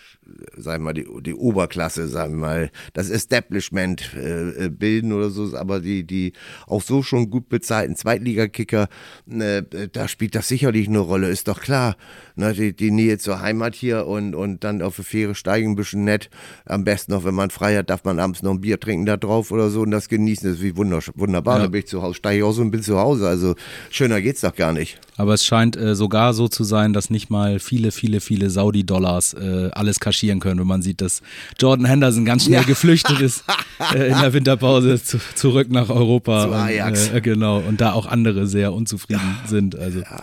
[0.56, 5.30] sagen wir mal, die, die Oberklasse, sagen wir mal, das Establishment äh, äh, bilden oder
[5.30, 6.32] so, aber die, die
[6.66, 8.88] auch so schon gut bezahlten Zweitligakicker,
[9.30, 9.62] äh,
[9.92, 11.96] da spielt das sicherlich eine Rolle, ist doch klar.
[12.34, 15.76] Ne, die, die Nähe zur Heimat hier und, und dann auf die Fähre steigen, ein
[15.76, 16.28] bisschen nett.
[16.66, 19.16] Am besten noch, wenn man frei hat, darf man abends noch ein Bier trinken da
[19.16, 20.48] drauf oder so und das genießen.
[20.48, 21.56] Das ist wie wunderbar.
[21.56, 21.62] Ja.
[21.62, 23.26] Dann bin ich zu Hause, steige ich auch so und bin zu Hause.
[23.26, 23.54] Also
[23.90, 24.98] schöner geht's doch gar nicht.
[25.16, 29.32] Aber es scheint äh, sogar so zu sein, dass nicht mal viele, viele, viele Saudi-Dollars
[29.34, 31.22] äh, alles kaschieren können, wenn man sieht, dass
[31.58, 32.66] Jordan Henderson ganz schnell ja.
[32.66, 33.44] geflüchtet ist
[33.94, 36.46] äh, in der Winterpause zu, zurück nach Europa.
[36.46, 37.08] Zu Ajax.
[37.08, 37.58] Und, äh, genau.
[37.58, 39.48] Und da auch andere sehr unzufrieden ja.
[39.48, 39.78] sind.
[39.78, 40.00] Also.
[40.00, 40.20] Ja.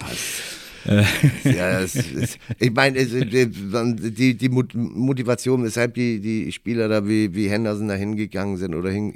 [0.86, 1.04] Äh.
[1.44, 7.50] ja, es, es, ich meine, die, die Motivation, weshalb die, die Spieler da wie, wie
[7.50, 9.14] Henderson da hingegangen sind oder hin,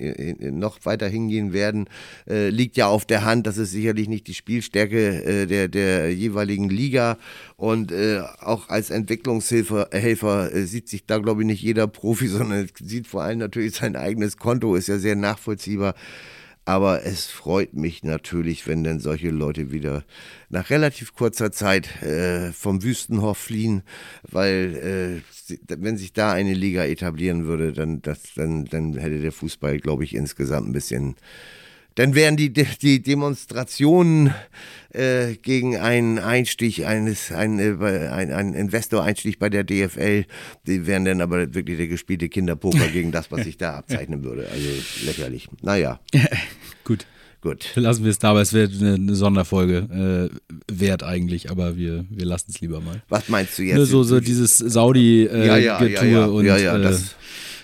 [0.60, 1.86] noch weiter hingehen werden,
[2.30, 3.48] äh, liegt ja auf der Hand.
[3.48, 7.18] Das ist sicherlich nicht die Spielstärke äh, der, der jeweiligen Liga.
[7.56, 12.28] Und äh, auch als Entwicklungshelfer Helfer, äh, sieht sich da, glaube ich, nicht jeder Profi,
[12.28, 15.96] sondern sieht vor allem natürlich sein eigenes Konto, ist ja sehr nachvollziehbar.
[16.68, 20.04] Aber es freut mich natürlich, wenn dann solche Leute wieder
[20.50, 23.84] nach relativ kurzer Zeit äh, vom Wüstenhof fliehen,
[24.24, 29.32] weil äh, wenn sich da eine Liga etablieren würde, dann, das, dann, dann hätte der
[29.32, 31.16] Fußball, glaube ich, insgesamt ein bisschen
[31.98, 34.32] dann wären die, die Demonstrationen
[34.94, 40.26] äh, gegen einen Einstich eines, ein, äh, ein, ein Investor-Einstich bei der DFL,
[40.68, 44.48] die wären dann aber wirklich der gespielte Kinderpoker gegen das, was sich da abzeichnen würde.
[44.52, 44.68] Also
[45.06, 45.50] lächerlich.
[45.64, 46.00] Naja.
[46.84, 47.08] Gut.
[47.42, 47.72] Gut.
[47.76, 52.52] Lassen wir es dabei, es wird eine Sonderfolge äh, wert eigentlich, aber wir, wir lassen
[52.54, 53.02] es lieber mal.
[53.10, 53.78] Was meinst du jetzt?
[53.78, 57.16] Ne, so, so dieses Saudi-Getue äh, ja, ja, ja, ja, und ja, ja, äh, das-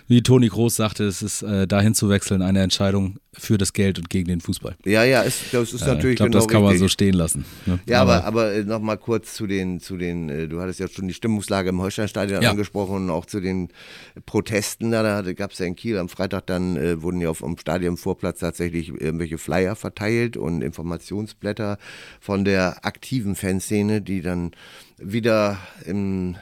[0.08, 3.98] wie Toni Groß sagte, es ist äh, dahin zu wechseln eine Entscheidung für das Geld
[3.98, 4.76] und gegen den Fußball.
[4.86, 6.86] Ja, ja, ist, das ist Äh, natürlich ich glaube, genau das kann man richtig.
[6.86, 7.46] so stehen lassen.
[7.66, 7.80] Ne?
[7.88, 10.88] Ja, aber, aber äh, noch mal kurz zu den, zu den, äh, du hattest ja
[10.88, 12.52] schon die Stimmungslage im Holsteinstadion Ja.
[12.52, 13.70] angesprochen und auch zu den
[14.28, 14.92] Protesten.
[14.92, 17.58] Da, da gab es ja in Kiel am Freitag dann, äh, wurden ja auf dem
[17.58, 21.78] Stadionvorplatz tatsächlich irgendwelche Flyer verteilt und Informationsblätter
[22.20, 24.52] von der aktiven Fanszene, die dann
[24.98, 26.36] wieder im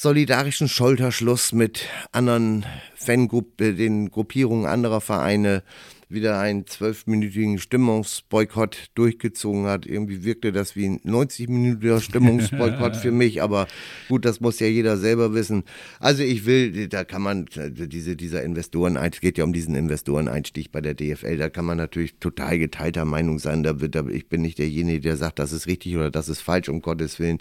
[0.00, 2.64] solidarischen Schulterschluss mit anderen
[2.96, 5.62] Fangruppen, den Gruppierungen anderer Vereine
[6.10, 9.86] wieder einen zwölfminütigen Stimmungsboykott durchgezogen hat.
[9.86, 13.68] Irgendwie wirkte das wie ein 90-minütiger Stimmungsboykott für mich, aber
[14.08, 15.62] gut, das muss ja jeder selber wissen.
[16.00, 20.72] Also ich will, da kann man, diese, dieser Investoren, es geht ja um diesen Investoreneinstieg
[20.72, 23.62] bei der DFL, da kann man natürlich total geteilter Meinung sein.
[23.62, 26.40] Da wird, da, ich bin nicht derjenige, der sagt, das ist richtig oder das ist
[26.40, 27.38] falsch, um Gottes Willen.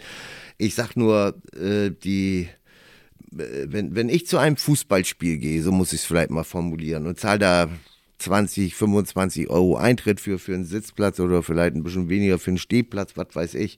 [0.58, 2.48] Ich sag nur, äh, die,
[3.32, 7.08] äh, wenn, wenn ich zu einem Fußballspiel gehe, so muss ich es vielleicht mal formulieren,
[7.08, 7.70] und zahle da
[8.20, 12.58] 20, 25 Euro Eintritt für, für einen Sitzplatz oder vielleicht ein bisschen weniger für einen
[12.58, 13.78] Stehplatz, was weiß ich.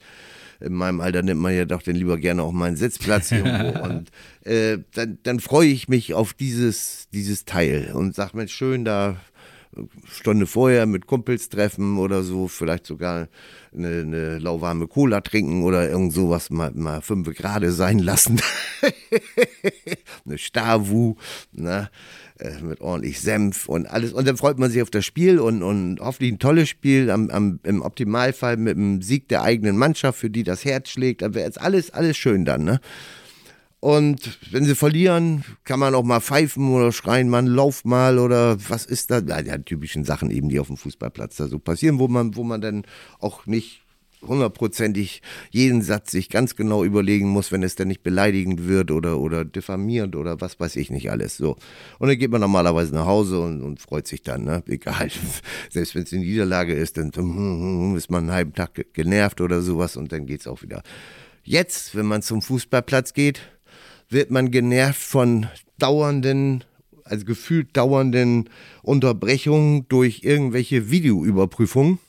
[0.59, 3.79] In meinem Alter nimmt man ja doch dann lieber gerne auch mal einen Sitzplatz irgendwo.
[3.83, 4.09] und
[4.43, 9.17] äh, dann, dann freue ich mich auf dieses, dieses Teil und sag mir schön da
[10.11, 13.27] Stunde vorher mit Kumpels treffen oder so, vielleicht sogar
[13.73, 18.41] eine, eine lauwarme Cola trinken oder irgend sowas mal, mal fünf Grade sein lassen.
[20.25, 21.15] eine Stavu,
[21.53, 21.89] ne?
[22.41, 24.13] äh, mit ordentlich Senf und alles.
[24.13, 27.29] Und dann freut man sich auf das Spiel und, und hoffentlich ein tolles Spiel, am,
[27.29, 31.21] am, im Optimalfall mit dem Sieg der eigenen Mannschaft, für die das Herz schlägt.
[31.21, 32.81] Dann wäre jetzt alles, alles schön dann, ne?
[33.81, 38.57] Und wenn sie verlieren, kann man auch mal pfeifen oder schreien, Mann, lauf mal oder
[38.69, 39.19] was ist da?
[39.19, 42.43] Ja, die typischen Sachen eben, die auf dem Fußballplatz da so passieren, wo man, wo
[42.43, 42.83] man dann
[43.19, 43.81] auch nicht
[44.21, 49.17] hundertprozentig jeden Satz sich ganz genau überlegen muss, wenn es dann nicht beleidigend wird oder,
[49.17, 51.37] oder diffamierend oder was weiß ich nicht alles.
[51.37, 51.57] So.
[51.97, 54.61] Und dann geht man normalerweise nach Hause und, und freut sich dann, ne?
[54.67, 55.09] Egal.
[55.71, 59.41] Selbst wenn es eine Niederlage ist, dann hm, ist man einen halben Tag ge- genervt
[59.41, 60.83] oder sowas und dann geht's auch wieder.
[61.43, 63.41] Jetzt, wenn man zum Fußballplatz geht,
[64.11, 65.47] wird man genervt von
[65.79, 66.63] dauernden,
[67.03, 68.49] also gefühlt dauernden
[68.83, 71.99] Unterbrechungen durch irgendwelche Videoüberprüfungen.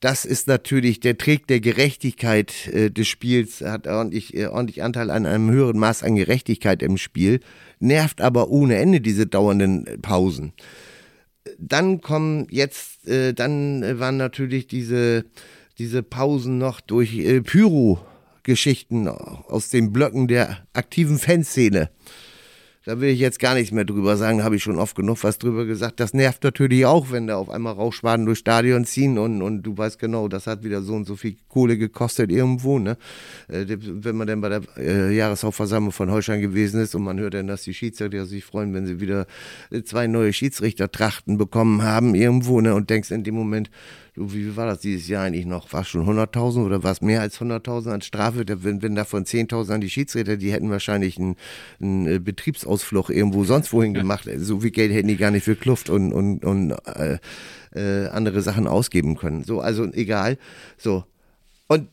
[0.00, 5.10] Das ist natürlich der Trick der Gerechtigkeit äh, des Spiels, hat ordentlich, äh, ordentlich Anteil
[5.10, 7.38] an einem höheren Maß an Gerechtigkeit im Spiel,
[7.78, 10.54] nervt aber ohne Ende diese dauernden äh, Pausen.
[11.56, 15.24] Dann kommen jetzt, äh, dann äh, waren natürlich diese,
[15.78, 17.40] diese Pausen noch durch äh,
[18.42, 21.90] Pyro-Geschichten aus den Blöcken der aktiven Fanszene.
[22.84, 25.22] Da will ich jetzt gar nichts mehr drüber sagen, da habe ich schon oft genug
[25.22, 26.00] was drüber gesagt.
[26.00, 29.78] Das nervt natürlich auch, wenn da auf einmal Rauchschwaden durchs Stadion ziehen und, und du
[29.78, 32.80] weißt genau, das hat wieder so und so viel Kohle gekostet irgendwo.
[32.80, 32.96] Ne?
[33.46, 37.34] Äh, Wenn man dann bei der äh, Jahreshauptversammlung von Holstein gewesen ist und man hört
[37.34, 39.28] dann, dass die Schiedsrichter sich freuen, wenn sie wieder
[39.70, 42.74] äh, zwei neue Schiedsrichtertrachten bekommen haben irgendwo ne?
[42.74, 43.70] und denkst in dem Moment,
[44.14, 45.72] wie war das dieses Jahr eigentlich noch?
[45.72, 48.44] War es schon 100.000 oder war es mehr als 100.000 an Strafe?
[48.46, 51.36] Wenn, wenn davon 10.000 an die Schiedsrichter, die hätten wahrscheinlich einen,
[51.80, 54.28] einen äh, Betriebsausflug irgendwo sonst wohin gemacht.
[54.36, 57.18] So viel Geld hätten die gar nicht für Kluft und, und, und äh,
[57.74, 59.44] äh, andere Sachen ausgeben können.
[59.44, 60.36] So, also egal.
[60.76, 61.04] So.
[61.68, 61.88] Und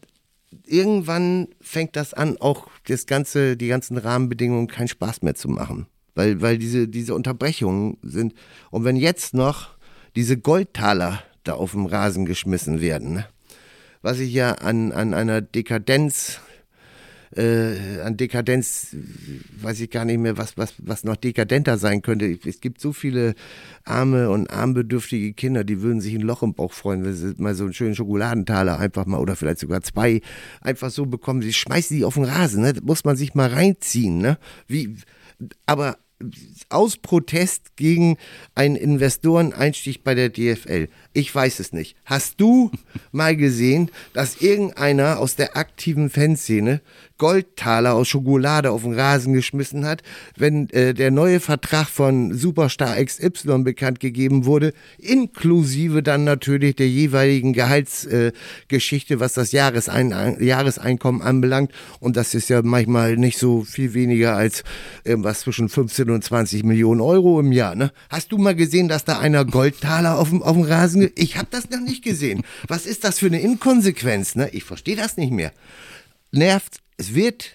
[0.65, 5.87] irgendwann fängt das an, auch das ganze, die ganzen Rahmenbedingungen keinen Spaß mehr zu machen.
[6.15, 8.33] Weil, weil diese, diese Unterbrechungen sind.
[8.71, 9.69] Und wenn jetzt noch
[10.17, 13.25] diese Goldtaler da auf dem Rasen geschmissen werden, ne?
[14.01, 16.39] was ich ja an, an einer Dekadenz,
[17.35, 18.95] äh, an Dekadenz,
[19.61, 22.39] weiß ich gar nicht mehr, was, was, was noch dekadenter sein könnte.
[22.45, 23.35] Es gibt so viele
[23.83, 27.55] arme und armbedürftige Kinder, die würden sich ein Loch im Bauch freuen, wenn sie mal
[27.55, 30.21] so einen schönen Schokoladentaler einfach mal oder vielleicht sogar zwei
[30.61, 31.41] einfach so bekommen.
[31.41, 32.73] Sie schmeißen die auf den Rasen, ne?
[32.73, 34.37] Das muss man sich mal reinziehen, ne?
[34.67, 34.95] Wie,
[35.65, 35.97] aber
[36.69, 38.17] aus Protest gegen
[38.55, 40.89] einen Investoreneinstieg bei der DFL.
[41.13, 41.95] Ich weiß es nicht.
[42.05, 42.71] Hast du
[43.11, 46.81] mal gesehen, dass irgendeiner aus der aktiven Fanszene
[47.17, 50.01] Goldtaler aus Schokolade auf den Rasen geschmissen hat,
[50.37, 56.87] wenn äh, der neue Vertrag von Superstar XY bekannt gegeben wurde, inklusive dann natürlich der
[56.87, 61.71] jeweiligen Gehaltsgeschichte, äh, was das Jahresein Jahreseinkommen anbelangt.
[61.99, 64.63] Und das ist ja manchmal nicht so viel weniger als
[65.03, 67.75] irgendwas zwischen 15 25 Millionen Euro im Jahr.
[67.75, 67.91] Ne?
[68.09, 71.11] Hast du mal gesehen, dass da einer Goldtaler auf dem, auf dem Rasen...
[71.15, 72.41] Ich habe das noch nicht gesehen.
[72.67, 74.35] Was ist das für eine Inkonsequenz?
[74.35, 74.49] Ne?
[74.51, 75.51] Ich verstehe das nicht mehr.
[76.31, 77.51] Nervt, es wird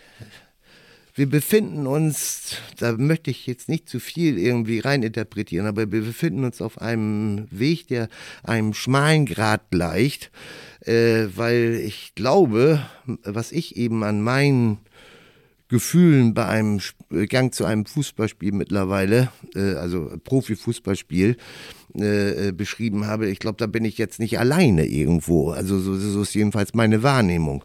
[1.17, 6.45] wir befinden uns, da möchte ich jetzt nicht zu viel irgendwie reininterpretieren, aber wir befinden
[6.45, 8.09] uns auf einem Weg, der
[8.43, 10.33] einem schmalen Grad gleicht,
[10.81, 12.85] äh, weil ich glaube,
[13.23, 14.79] was ich eben an meinen
[15.75, 16.79] Gefühlen bei einem
[17.29, 21.37] Gang zu einem Fußballspiel mittlerweile, äh, also Profifußballspiel,
[21.95, 25.51] äh, beschrieben habe, ich glaube, da bin ich jetzt nicht alleine irgendwo.
[25.51, 27.65] Also so, so ist jedenfalls meine Wahrnehmung.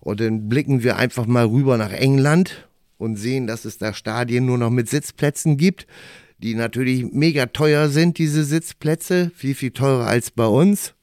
[0.00, 4.46] Und dann blicken wir einfach mal rüber nach England und sehen, dass es da Stadien
[4.46, 5.86] nur noch mit Sitzplätzen gibt,
[6.38, 10.94] die natürlich mega teuer sind, diese Sitzplätze, viel, viel teurer als bei uns.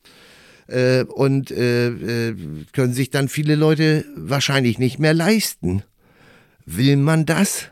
[0.65, 2.35] Äh, und äh, äh,
[2.71, 5.83] können sich dann viele Leute wahrscheinlich nicht mehr leisten.
[6.71, 7.69] Will man das?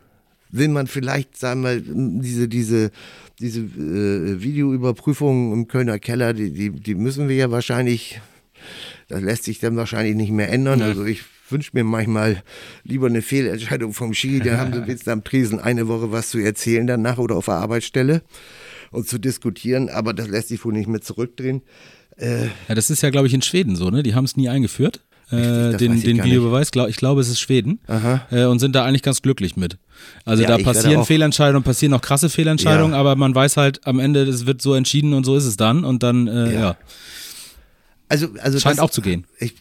[0.50, 2.92] Will man vielleicht, sagen wir, diese, diese,
[3.40, 8.22] diese äh, Videoüberprüfungen im Kölner Keller, die, die, die müssen wir ja wahrscheinlich,
[9.08, 10.82] das lässt sich dann wahrscheinlich nicht mehr ändern.
[10.82, 12.42] Also ich wünsche mir manchmal
[12.84, 14.40] lieber eine Fehlentscheidung vom Ski.
[14.40, 17.56] Da haben sie jetzt am Tresen eine Woche was zu erzählen danach oder auf der
[17.56, 18.24] Arbeitsstelle
[18.90, 21.62] und zu diskutieren, aber das lässt sich wohl nicht mehr zurückdrehen.
[22.16, 24.02] Äh, ja, das ist ja, glaube ich, in Schweden so, ne?
[24.02, 25.02] Die haben es nie eingeführt.
[25.30, 27.80] Äh, den den Videobeweis, glaub, ich glaube, es ist Schweden
[28.32, 29.78] äh, und sind da eigentlich ganz glücklich mit.
[30.24, 33.00] Also ja, da passieren Fehlentscheidungen, passieren auch krasse Fehlentscheidungen, ja.
[33.00, 35.84] aber man weiß halt am Ende, es wird so entschieden und so ist es dann
[35.84, 36.60] und dann, äh, ja.
[36.60, 36.78] ja.
[38.10, 39.26] Also, also Scheint das, auch zu gehen.
[39.38, 39.54] Ich,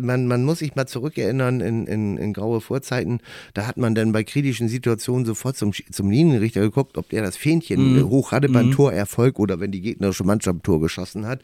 [0.00, 3.18] man, man muss sich mal zurückerinnern in, in, in graue Vorzeiten.
[3.54, 7.36] Da hat man dann bei kritischen Situationen sofort zum, zum Linienrichter geguckt, ob der das
[7.36, 8.08] Fähnchen mhm.
[8.08, 8.72] hoch hatte beim mhm.
[8.72, 11.40] Torerfolg oder wenn die gegnerische Mannschaft Tor geschossen hat.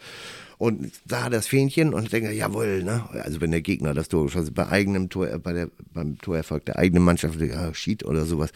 [0.59, 3.09] Und sah das Fähnchen und denke, jawohl, ne?
[3.23, 6.79] Also wenn der Gegner das Tor geschossen bei eigenem Tor, bei der, beim Torerfolg der
[6.79, 8.51] eigenen Mannschaft, ja, Schied oder sowas.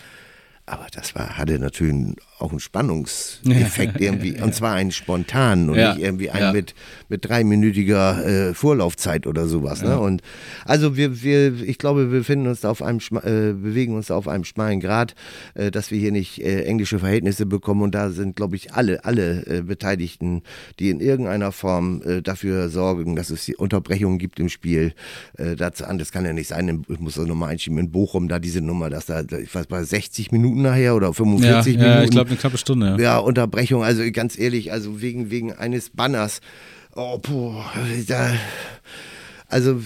[0.67, 4.41] Aber das war, hatte natürlich auch einen Spannungseffekt irgendwie.
[4.41, 6.75] Und zwar einen spontanen und nicht irgendwie einen mit,
[7.09, 9.83] mit dreiminütiger äh, Vorlaufzeit oder sowas.
[9.83, 9.99] Ne?
[9.99, 10.23] Und
[10.65, 14.29] also wir, wir, ich glaube, wir befinden uns da auf einem, äh, bewegen uns auf
[14.29, 15.15] einem schmalen Grad,
[15.55, 17.83] äh, dass wir hier nicht äh, englische Verhältnisse bekommen.
[17.83, 20.43] Und da sind, glaube ich, alle, alle äh, Beteiligten,
[20.79, 24.93] die in irgendeiner Form äh, dafür sorgen, dass es die Unterbrechungen gibt im Spiel,
[25.57, 25.99] dazu an.
[25.99, 26.85] Das kann ja nicht sein.
[26.89, 29.83] Ich muss das nochmal einschieben in Bochum, da diese Nummer, dass da, ich weiß, bei
[29.83, 31.99] 60 Minuten nachher oder 45 ja, Minuten.
[31.99, 32.97] Ja, ich glaube eine knappe Stunde.
[32.99, 33.03] Ja.
[33.03, 33.85] ja, Unterbrechung.
[33.85, 36.41] Also ganz ehrlich, also wegen, wegen eines Banners.
[36.95, 37.55] Oh, puh,
[38.07, 38.33] da,
[39.49, 39.81] also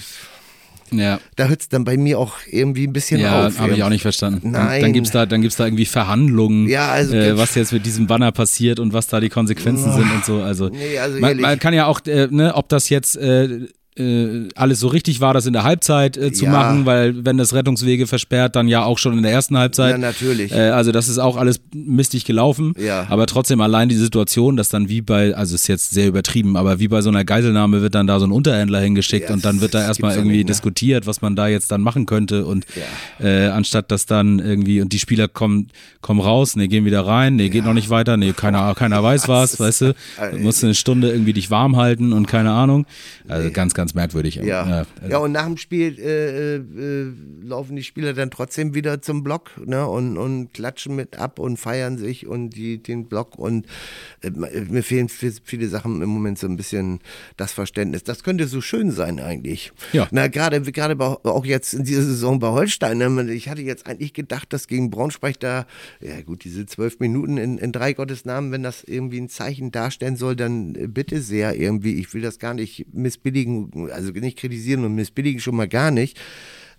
[0.93, 1.21] ja.
[1.35, 3.57] Da hört es dann bei mir auch irgendwie ein bisschen ja, auf.
[3.57, 4.51] Ja, habe ich auch nicht verstanden.
[4.53, 4.83] Nein.
[4.83, 8.33] Dann gibt es da, da irgendwie Verhandlungen, ja, also, äh, was jetzt mit diesem Banner
[8.33, 10.43] passiert und was da die Konsequenzen oh, sind und so.
[10.43, 13.67] Also, nee, also man, man, kann ja auch, äh, ne, ob das jetzt äh,
[13.99, 16.51] äh, alles so richtig war, das in der Halbzeit äh, zu ja.
[16.51, 19.93] machen, weil wenn das Rettungswege versperrt, dann ja auch schon in der ersten Halbzeit.
[19.93, 20.53] Ja, natürlich.
[20.53, 22.75] Äh, also das ist auch alles mistig gelaufen.
[22.79, 23.07] Ja.
[23.09, 26.79] Aber trotzdem allein die Situation, dass dann wie bei, also ist jetzt sehr übertrieben, aber
[26.79, 29.61] wie bei so einer Geiselnahme wird dann da so ein Unterhändler hingeschickt ja, und dann
[29.61, 30.53] wird da erstmal irgendwie nicht, ne?
[30.53, 32.67] diskutiert, was man da jetzt dann machen könnte und
[33.21, 35.69] äh, anstatt dass dann irgendwie und die Spieler kommen,
[36.01, 39.29] kommen raus, nee, gehen wieder rein, nee, geht noch nicht weiter, nee, keiner, keiner weiß
[39.29, 39.95] was, weißt du,
[40.33, 42.87] du musst eine Stunde irgendwie dich warm halten und keine Ahnung.
[43.29, 44.37] Also ganz, ganz merkwürdig.
[44.37, 49.03] Ja, ja, ja und nach dem Spiel äh, äh, laufen die Spieler dann trotzdem wieder
[49.03, 53.39] zum Block ne, und, und klatschen mit ab und feiern sich und die, den Block
[53.39, 53.67] und
[54.23, 57.01] äh, mir fehlen viele Sachen im Moment so ein bisschen
[57.37, 58.05] das Verständnis.
[58.05, 59.73] Das könnte so schön sein eigentlich.
[59.93, 60.09] Ja.
[60.11, 62.99] Na, gerade gerade auch jetzt in dieser Saison bei Holstein.
[62.99, 65.67] Ne, ich hatte jetzt eigentlich gedacht, dass gegen Braunschweig da,
[66.01, 69.71] ja gut, diese zwölf Minuten in, in drei Gottes Namen, wenn das irgendwie ein Zeichen
[69.71, 71.95] darstellen soll, dann bitte sehr irgendwie.
[71.95, 76.19] Ich will das gar nicht missbilligen, also nicht kritisieren und missbilligen schon mal gar nicht.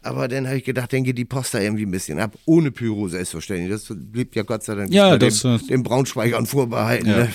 [0.03, 2.38] Aber dann habe ich gedacht, dann geht die Post da irgendwie ein bisschen ab.
[2.45, 3.71] Ohne Pyro selbstverständlich.
[3.71, 7.10] Das blieb ja Gott sei Dank ja, das, den, den Braunschweigern vorbehalten.
[7.10, 7.17] Ja.
[7.17, 7.29] Ne?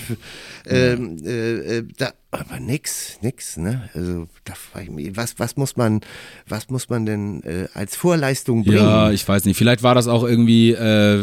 [0.65, 3.91] Ähm, äh, äh, da, aber nix, nix, ne?
[3.95, 6.01] Also da frage ich mich, was, was muss man,
[6.47, 8.79] was muss man denn äh, als Vorleistung bringen?
[8.79, 9.57] Ja, ich weiß nicht.
[9.57, 11.19] Vielleicht war das auch irgendwie äh,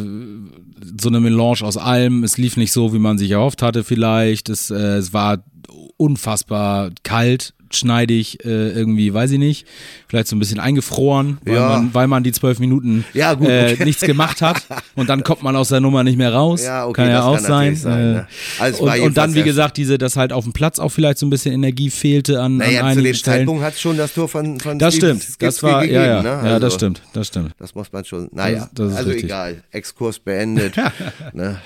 [1.02, 2.24] so eine Melange aus allem.
[2.24, 4.50] Es lief nicht so, wie man sich erhofft hatte, vielleicht.
[4.50, 5.44] Es, äh, es war
[5.98, 9.68] unfassbar kalt schneidig, äh, irgendwie, weiß ich nicht,
[10.08, 11.70] vielleicht so ein bisschen eingefroren, weil, ja.
[11.70, 14.64] man, weil man die zwölf Minuten ja, gut, äh, nichts gemacht hat
[14.96, 16.64] und dann kommt man aus der Nummer nicht mehr raus.
[16.64, 17.76] Ja, okay, kann ja auch kann sein.
[17.76, 18.28] sein ne?
[18.60, 21.18] Äh, also und, und, dann, wie gesagt, diese, dass halt auf dem Platz auch vielleicht
[21.18, 23.38] so ein bisschen Energie fehlte an, naja, an einigen zu dem Stellen.
[23.40, 26.24] Zeitpunkt hat schon das Tor von, von Das Steve stimmt, das war, gegeben, ja, ja,
[26.24, 26.32] ne?
[26.32, 27.52] also, ja, das stimmt, das stimmt.
[27.60, 29.26] Das muss man schon, naja, das, das also richtig.
[29.26, 30.76] egal, Exkurs beendet.
[31.34, 31.60] ne?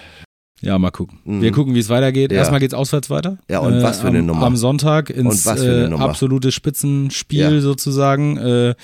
[0.64, 1.20] Ja, mal gucken.
[1.26, 1.42] Mhm.
[1.42, 2.32] Wir gucken, wie es weitergeht.
[2.32, 2.38] Ja.
[2.40, 3.38] Erstmal es auswärts weiter.
[3.50, 4.46] Ja, und äh, was für eine am, Nummer.
[4.46, 7.60] Am Sonntag ins äh, absolute Spitzenspiel ja.
[7.62, 8.38] sozusagen.
[8.38, 8.76] Äh,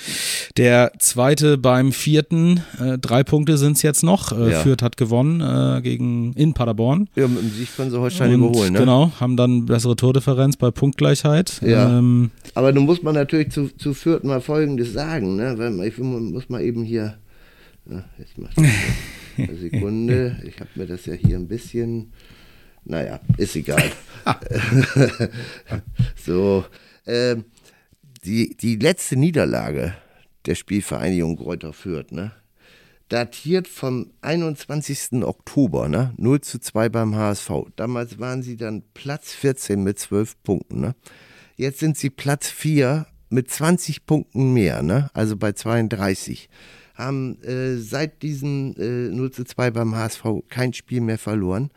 [0.58, 2.62] der zweite beim vierten.
[2.80, 4.32] Äh, drei Punkte sind es jetzt noch.
[4.32, 4.60] Äh, ja.
[4.60, 7.10] Fürth hat gewonnen äh, gegen in Paderborn.
[7.16, 8.74] Ja, mit dem Sieg können sie Holstein und, überholen.
[8.74, 8.80] Ne?
[8.80, 11.24] Genau, haben dann bessere Tordifferenz bei Punktgleich.
[11.62, 11.98] Ja.
[11.98, 15.36] Ähm, Aber nun muss man natürlich zu, zu Fürth mal Folgendes sagen.
[15.36, 15.56] Ne?
[15.58, 17.16] Weil ich muss mal eben hier.
[17.86, 18.56] Na, jetzt macht
[19.48, 20.42] Sekunde.
[20.46, 22.14] Ich habe mir das ja hier ein bisschen.
[22.86, 23.92] Naja, ist egal.
[26.16, 26.66] so.
[27.06, 27.46] Ähm,
[28.26, 29.96] die, die letzte Niederlage
[30.46, 32.32] der Spielvereinigung Kräuter Fürth, ne?
[33.10, 35.24] datiert vom 21.
[35.24, 36.14] Oktober, ne?
[36.18, 37.52] 0 zu 2 beim HSV.
[37.76, 40.80] Damals waren sie dann Platz 14 mit 12 Punkten.
[40.80, 40.96] Ne?
[41.58, 45.10] Jetzt sind sie Platz 4 mit 20 Punkten mehr, ne?
[45.14, 46.50] also bei 32
[47.00, 51.72] haben äh, seit diesem äh, 0 zu 2 beim HSV kein Spiel mehr verloren.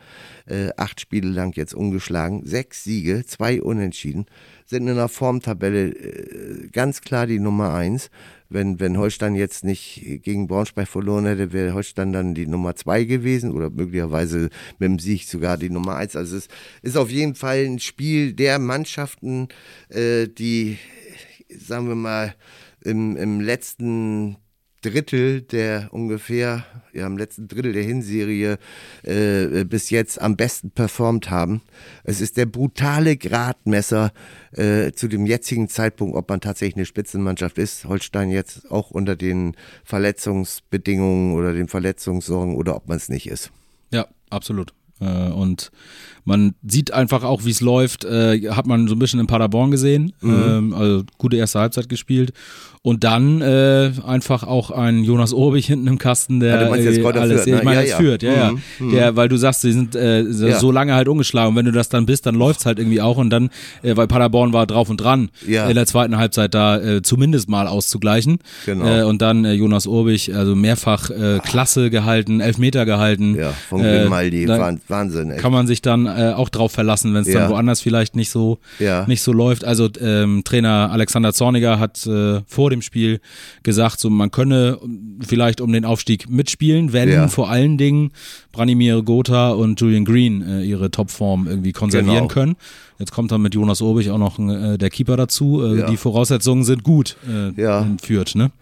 [0.46, 2.44] Äh, acht Spiele lang jetzt ungeschlagen.
[2.44, 4.26] Sechs Siege, zwei Unentschieden.
[4.66, 8.10] Sind in der Formtabelle äh, ganz klar die Nummer eins.
[8.48, 13.04] Wenn, wenn Holstein jetzt nicht gegen Braunschweig verloren hätte, wäre Holstein dann die Nummer zwei
[13.04, 16.16] gewesen oder möglicherweise mit dem Sieg sogar die Nummer eins.
[16.16, 16.48] Also es
[16.82, 19.48] ist auf jeden Fall ein Spiel der Mannschaften,
[19.88, 20.78] äh, die,
[21.48, 22.34] sagen wir mal,
[22.84, 24.36] im, im letzten
[24.82, 28.58] Drittel der ungefähr, ja, im letzten Drittel der Hinserie
[29.04, 31.62] äh, bis jetzt am besten performt haben.
[32.04, 34.12] Es ist der brutale Gradmesser
[34.52, 37.84] äh, zu dem jetzigen Zeitpunkt, ob man tatsächlich eine Spitzenmannschaft ist.
[37.86, 43.50] Holstein jetzt auch unter den Verletzungsbedingungen oder den Verletzungssorgen oder ob man es nicht ist.
[43.90, 44.74] Ja, absolut.
[45.00, 45.70] Äh, und
[46.24, 48.04] man sieht einfach auch, wie es läuft.
[48.04, 50.12] Äh, hat man so ein bisschen in Paderborn gesehen.
[50.20, 50.44] Mhm.
[50.46, 52.32] Ähm, also gute erste Halbzeit gespielt.
[52.84, 57.04] Und dann äh, einfach auch ein Jonas Urbich hinten im Kasten, der ja, jetzt äh,
[57.04, 57.58] alles, führt, ne?
[57.58, 57.96] ich meine, ja, ja.
[57.96, 58.50] führt, ja,
[58.80, 58.90] mhm.
[58.90, 58.96] ja.
[58.96, 61.50] Der, weil du sagst, sie sind äh, so lange halt ungeschlagen.
[61.50, 63.18] Und wenn du das dann bist, dann läuft's halt irgendwie auch.
[63.18, 63.50] Und dann,
[63.84, 65.68] äh, weil Paderborn war drauf und dran, ja.
[65.68, 68.38] in der zweiten Halbzeit da äh, zumindest mal auszugleichen.
[68.66, 68.84] Genau.
[68.84, 73.36] Äh, und dann äh, Jonas Urbich, also mehrfach äh, Klasse gehalten, Elfmeter gehalten.
[73.36, 75.30] Ja, von Grimaldi, äh, Wahnsinn.
[75.30, 75.40] Echt.
[75.40, 78.58] Kann man sich dann äh, auch drauf verlassen, wenn es dann woanders vielleicht nicht so,
[79.06, 79.64] nicht so läuft.
[79.64, 83.20] Also ähm, Trainer Alexander Zorniger hat äh, vor dem Spiel
[83.62, 84.78] gesagt, so man könne
[85.26, 87.28] vielleicht um den Aufstieg mitspielen, wenn ja.
[87.28, 88.10] vor allen Dingen
[88.52, 92.28] Branimir Gotha und Julian Green äh, ihre Topform irgendwie konservieren genau.
[92.28, 92.56] können.
[92.98, 95.60] Jetzt kommt dann mit Jonas Obig auch noch äh, der Keeper dazu.
[95.64, 95.90] Äh, ja.
[95.90, 97.88] Die Voraussetzungen sind gut äh, ja.
[98.00, 98.52] führt, ne?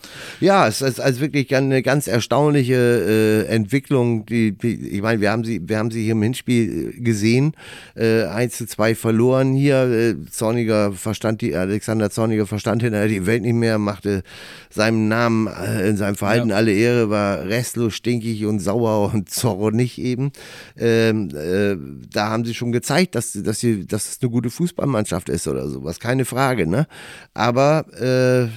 [0.40, 4.24] Ja, es ist also wirklich eine ganz erstaunliche äh, Entwicklung.
[4.24, 7.00] Die, die, ich meine, wir haben sie, wir haben sie hier im Hinspiel äh,
[7.40, 7.52] gesehen.
[7.96, 9.82] Äh, 1 zu 2 verloren hier.
[9.82, 14.22] Äh, Zorniger verstand die, Alexander Zorniger verstand hinterher die Welt nicht mehr, machte
[14.70, 16.56] seinem Namen äh, in seinem Verhalten ja.
[16.56, 20.32] alle Ehre, war restlos stinkig und sauer und zornig eben.
[20.76, 21.76] Ähm, äh,
[22.12, 25.68] da haben sie schon gezeigt, dass, dass, sie, dass es eine gute Fußballmannschaft ist oder
[25.68, 26.86] sowas, keine Frage, ne?
[27.34, 28.48] Aber äh,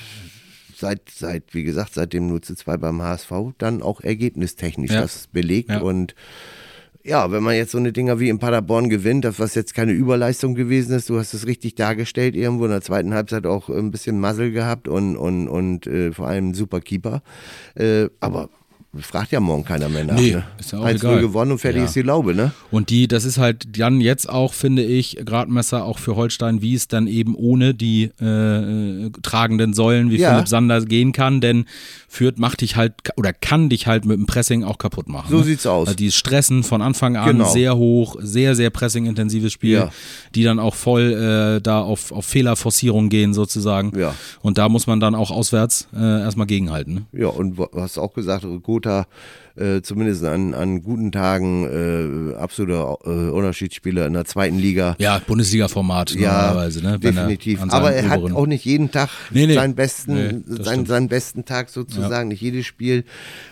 [0.75, 5.01] seit, seit, wie gesagt, seit dem 0 zu 2 beim HSV dann auch ergebnistechnisch ja.
[5.01, 5.79] das belegt ja.
[5.79, 6.15] und
[7.04, 9.91] ja, wenn man jetzt so eine Dinger wie in Paderborn gewinnt, das was jetzt keine
[9.91, 13.91] Überleistung gewesen ist, du hast es richtig dargestellt, irgendwo in der zweiten Halbzeit auch ein
[13.91, 17.22] bisschen Muzzle gehabt und, und, und äh, vor allem super Keeper.
[17.76, 18.49] Äh, aber
[19.01, 20.16] fragt ja morgen keiner mehr nach.
[20.16, 20.43] Nee, ne?
[20.60, 21.20] ist ja auch 1 egal.
[21.20, 21.86] gewonnen und fertig ja.
[21.86, 22.51] ist die Laube, ne?
[22.70, 26.76] Und die, das ist halt dann jetzt auch, finde ich, Gradmesser auch für Holstein, wie
[26.76, 30.32] es dann eben ohne die äh, tragenden Säulen wie ja.
[30.32, 31.66] Philipp Sander gehen kann, denn
[32.14, 35.32] Fürth macht dich halt oder kann dich halt mit dem Pressing auch kaputt machen.
[35.32, 35.43] So ne?
[35.43, 35.88] sieht's aus.
[35.88, 37.49] Also die Stressen von Anfang an genau.
[37.49, 39.91] sehr hoch, sehr, sehr pressing-intensives Spiel, ja.
[40.36, 43.97] die dann auch voll äh, da auf, auf Fehlerforcierung gehen sozusagen.
[43.97, 44.14] Ja.
[44.41, 46.93] Und da muss man dann auch auswärts äh, erstmal gegenhalten.
[46.93, 47.05] Ne?
[47.14, 49.07] Ja, und du hast auch gesagt, gut, Lothar
[49.56, 54.95] äh, zumindest an, an guten Tagen äh, absoluter äh, Unterschiedsspieler in der zweiten Liga.
[54.99, 56.82] Ja, Bundesliga-Format ja, normalerweise.
[56.82, 56.99] Ne?
[56.99, 57.62] definitiv.
[57.70, 59.54] Aber er hat auch nicht jeden Tag nee, nee.
[59.54, 62.34] seinen besten, nee, seinen, seinen, besten Tag sozusagen, ja.
[62.34, 63.06] nicht jedes Spiel.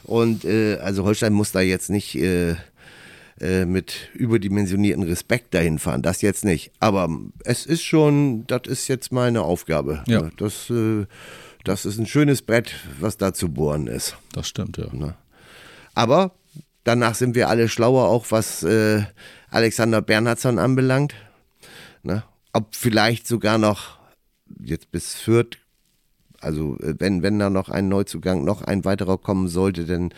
[0.03, 2.55] Und äh, also Holstein muss da jetzt nicht äh,
[3.39, 6.01] äh, mit überdimensionierten Respekt dahin fahren.
[6.01, 6.71] Das jetzt nicht.
[6.79, 7.09] Aber
[7.43, 10.03] es ist schon, das ist jetzt meine Aufgabe.
[10.07, 10.29] Ja.
[10.37, 11.05] Das äh,
[11.63, 14.17] das ist ein schönes Brett, was da zu bohren ist.
[14.33, 14.87] Das stimmt, ja.
[14.91, 15.15] Ne?
[15.93, 16.31] Aber
[16.83, 19.03] danach sind wir alle schlauer, auch was äh,
[19.49, 21.13] Alexander Bernhardsson anbelangt.
[22.03, 22.23] Ne?
[22.53, 23.99] Ob vielleicht sogar noch
[24.63, 25.57] jetzt bis Fürth,
[26.39, 30.13] also äh, wenn, wenn da noch ein Neuzugang, noch ein weiterer kommen sollte, dann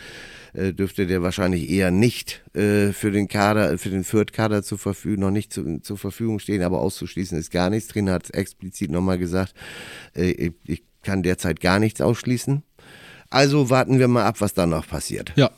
[0.54, 5.20] äh, dürfte der wahrscheinlich eher nicht äh, für den Kader, für den Fürth-Kader zur Verfügung,
[5.20, 7.88] noch nicht zu, zur Verfügung stehen, aber auszuschließen ist gar nichts.
[7.88, 9.54] Trainer hat es explizit nochmal gesagt.
[10.14, 12.62] Äh, ich, kann derzeit gar nichts ausschließen.
[13.28, 15.32] Also warten wir mal ab, was da noch passiert.
[15.36, 15.50] Ja,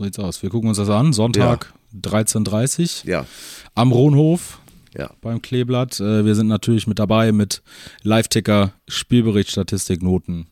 [0.00, 0.42] so sieht's aus.
[0.42, 1.12] Wir gucken uns das an.
[1.12, 3.26] Sonntag, 13.30 Ja.
[3.74, 4.58] am Rohnhof
[4.96, 5.10] Ja.
[5.20, 6.00] beim Kleeblatt.
[6.00, 7.60] Äh, wir sind natürlich mit dabei mit
[8.02, 10.46] Live-Ticker, Spielbericht, Statistik, Noten,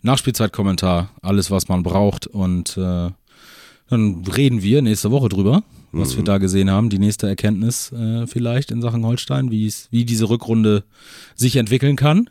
[0.00, 2.26] Nachspielzeitkommentar, alles, was man braucht.
[2.26, 3.10] Und äh,
[3.90, 5.62] dann reden wir nächste Woche drüber,
[5.92, 6.88] was wir da gesehen haben.
[6.88, 10.84] Die nächste Erkenntnis äh, vielleicht in Sachen Holstein, wie es- wie diese Rückrunde
[11.34, 12.30] sich entwickeln kann.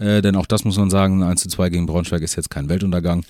[0.00, 2.68] Äh, denn auch das muss man sagen, 1 zu 2 gegen Braunschweig ist jetzt kein
[2.68, 3.24] Weltuntergang.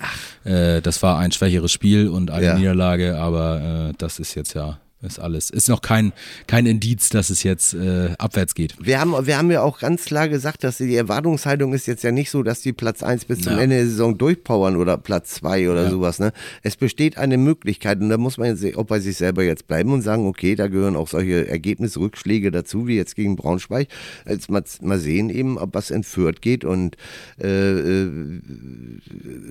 [0.45, 2.57] Äh, das war ein schwächeres Spiel und eine Ja.
[2.57, 5.49] Niederlage, aber äh, das ist jetzt ja, ist alles.
[5.49, 6.13] Ist noch kein,
[6.47, 8.75] kein Indiz, dass es jetzt äh, abwärts geht.
[8.79, 12.11] Wir haben, wir haben ja auch ganz klar gesagt, dass die Erwartungshaltung ist jetzt ja
[12.11, 13.59] nicht so, dass die Platz 1 bis zum Ja.
[13.59, 16.19] Ende der Saison durchpowern oder Platz 2 oder sowas.
[16.19, 16.31] Ne?
[16.61, 19.91] Es besteht eine Möglichkeit und da muss man jetzt auch bei sich selber jetzt bleiben
[19.91, 23.87] und sagen, okay, da gehören auch solche Ergebnisrückschläge dazu, wie jetzt gegen Braunschweig.
[24.27, 26.95] Jetzt mal, mal sehen eben, ob was in Fürth geht und
[27.41, 28.11] äh, äh,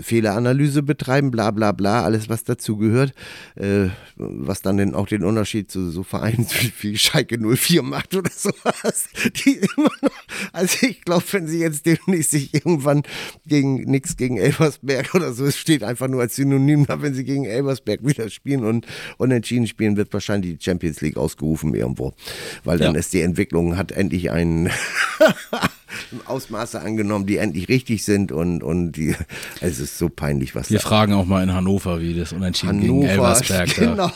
[0.00, 3.12] Fehleranalyse betreiben, bla bla bla, alles was dazugehört,
[3.56, 6.46] äh, was dann den, auch den Unterschied zu so Vereinen
[6.82, 9.08] wie Schalke 04 macht oder sowas,
[9.46, 10.10] die immer noch,
[10.52, 13.02] also ich glaube, wenn sie jetzt demnächst sich irgendwann
[13.46, 17.24] gegen nichts gegen Elversberg oder so, es steht einfach nur als Synonym da, wenn sie
[17.24, 18.86] gegen Elversberg wieder spielen und
[19.16, 22.12] unentschieden spielen, wird wahrscheinlich die Champions League ausgerufen irgendwo,
[22.64, 23.00] weil dann Ja.
[23.00, 24.68] ist die Entwicklung, hat endlich einen
[26.24, 29.14] Ausmaße angenommen, die endlich richtig sind und, und die,
[29.60, 33.02] es ist so peinlich, was Wir fragen auch mal in Hannover, wie das Unentschieden gegen
[33.02, 34.10] Elversberg genau,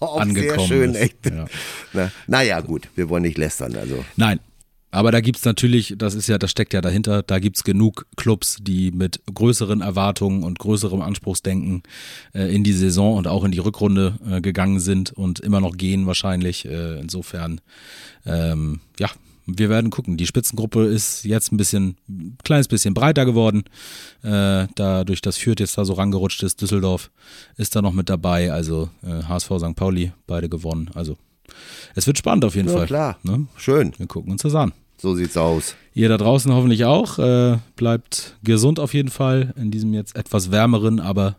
[0.00, 1.00] angekommen sehr schön, ist.
[1.00, 1.26] echt.
[1.26, 1.46] Ja.
[1.92, 4.04] Na, naja, gut, wir wollen nicht lästern, also.
[4.16, 4.40] Nein.
[4.90, 8.56] Aber da gibt's natürlich, das ist ja, das steckt ja dahinter, da gibt's genug Clubs,
[8.60, 11.82] die mit größeren Erwartungen und größerem Anspruchsdenken
[12.32, 15.76] äh, in die Saison und auch in die Rückrunde äh, gegangen sind und immer noch
[15.76, 16.64] gehen wahrscheinlich.
[16.64, 17.60] Äh, insofern,
[18.24, 19.10] ähm, ja,
[19.56, 20.16] wir werden gucken.
[20.16, 23.64] Die Spitzengruppe ist jetzt ein bisschen, ein kleines bisschen breiter geworden.
[24.22, 27.10] Äh, dadurch, dass Fürth jetzt da so rangerutscht ist, Düsseldorf
[27.56, 28.52] ist da noch mit dabei.
[28.52, 29.74] Also äh, HSV, St.
[29.76, 30.90] Pauli, beide gewonnen.
[30.94, 31.16] Also
[31.94, 32.86] es wird spannend auf jeden Ja, Fall.
[32.86, 33.18] klar.
[33.22, 33.46] Ne?
[33.56, 34.72] Schön, Wir gucken uns das an.
[35.00, 35.74] so sieht's aus.
[35.94, 37.18] Ihr da draußen hoffentlich auch.
[37.18, 41.36] Äh, bleibt gesund auf jeden Fall in diesem jetzt etwas wärmeren, aber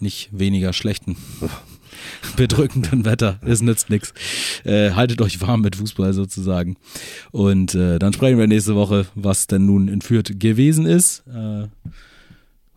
[0.00, 1.16] nicht weniger schlechten,
[2.36, 3.38] bedrückenden Wetter.
[3.44, 4.12] Es nützt nichts.
[4.64, 6.76] Äh, haltet euch warm mit Fußball sozusagen.
[7.32, 11.22] Und äh, dann sprechen wir nächste Woche, was denn nun in Fürth gewesen ist.
[11.32, 11.66] Äh,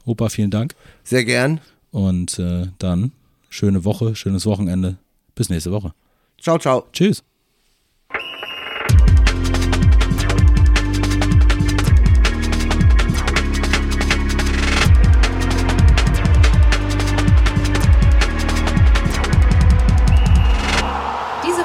[0.05, 0.75] Opa, vielen Dank.
[1.03, 1.61] Sehr gern.
[1.91, 3.11] Und äh, dann
[3.49, 4.97] schöne Woche, schönes Wochenende.
[5.35, 5.93] Bis nächste Woche.
[6.39, 6.87] Ciao, ciao.
[6.93, 7.23] Tschüss.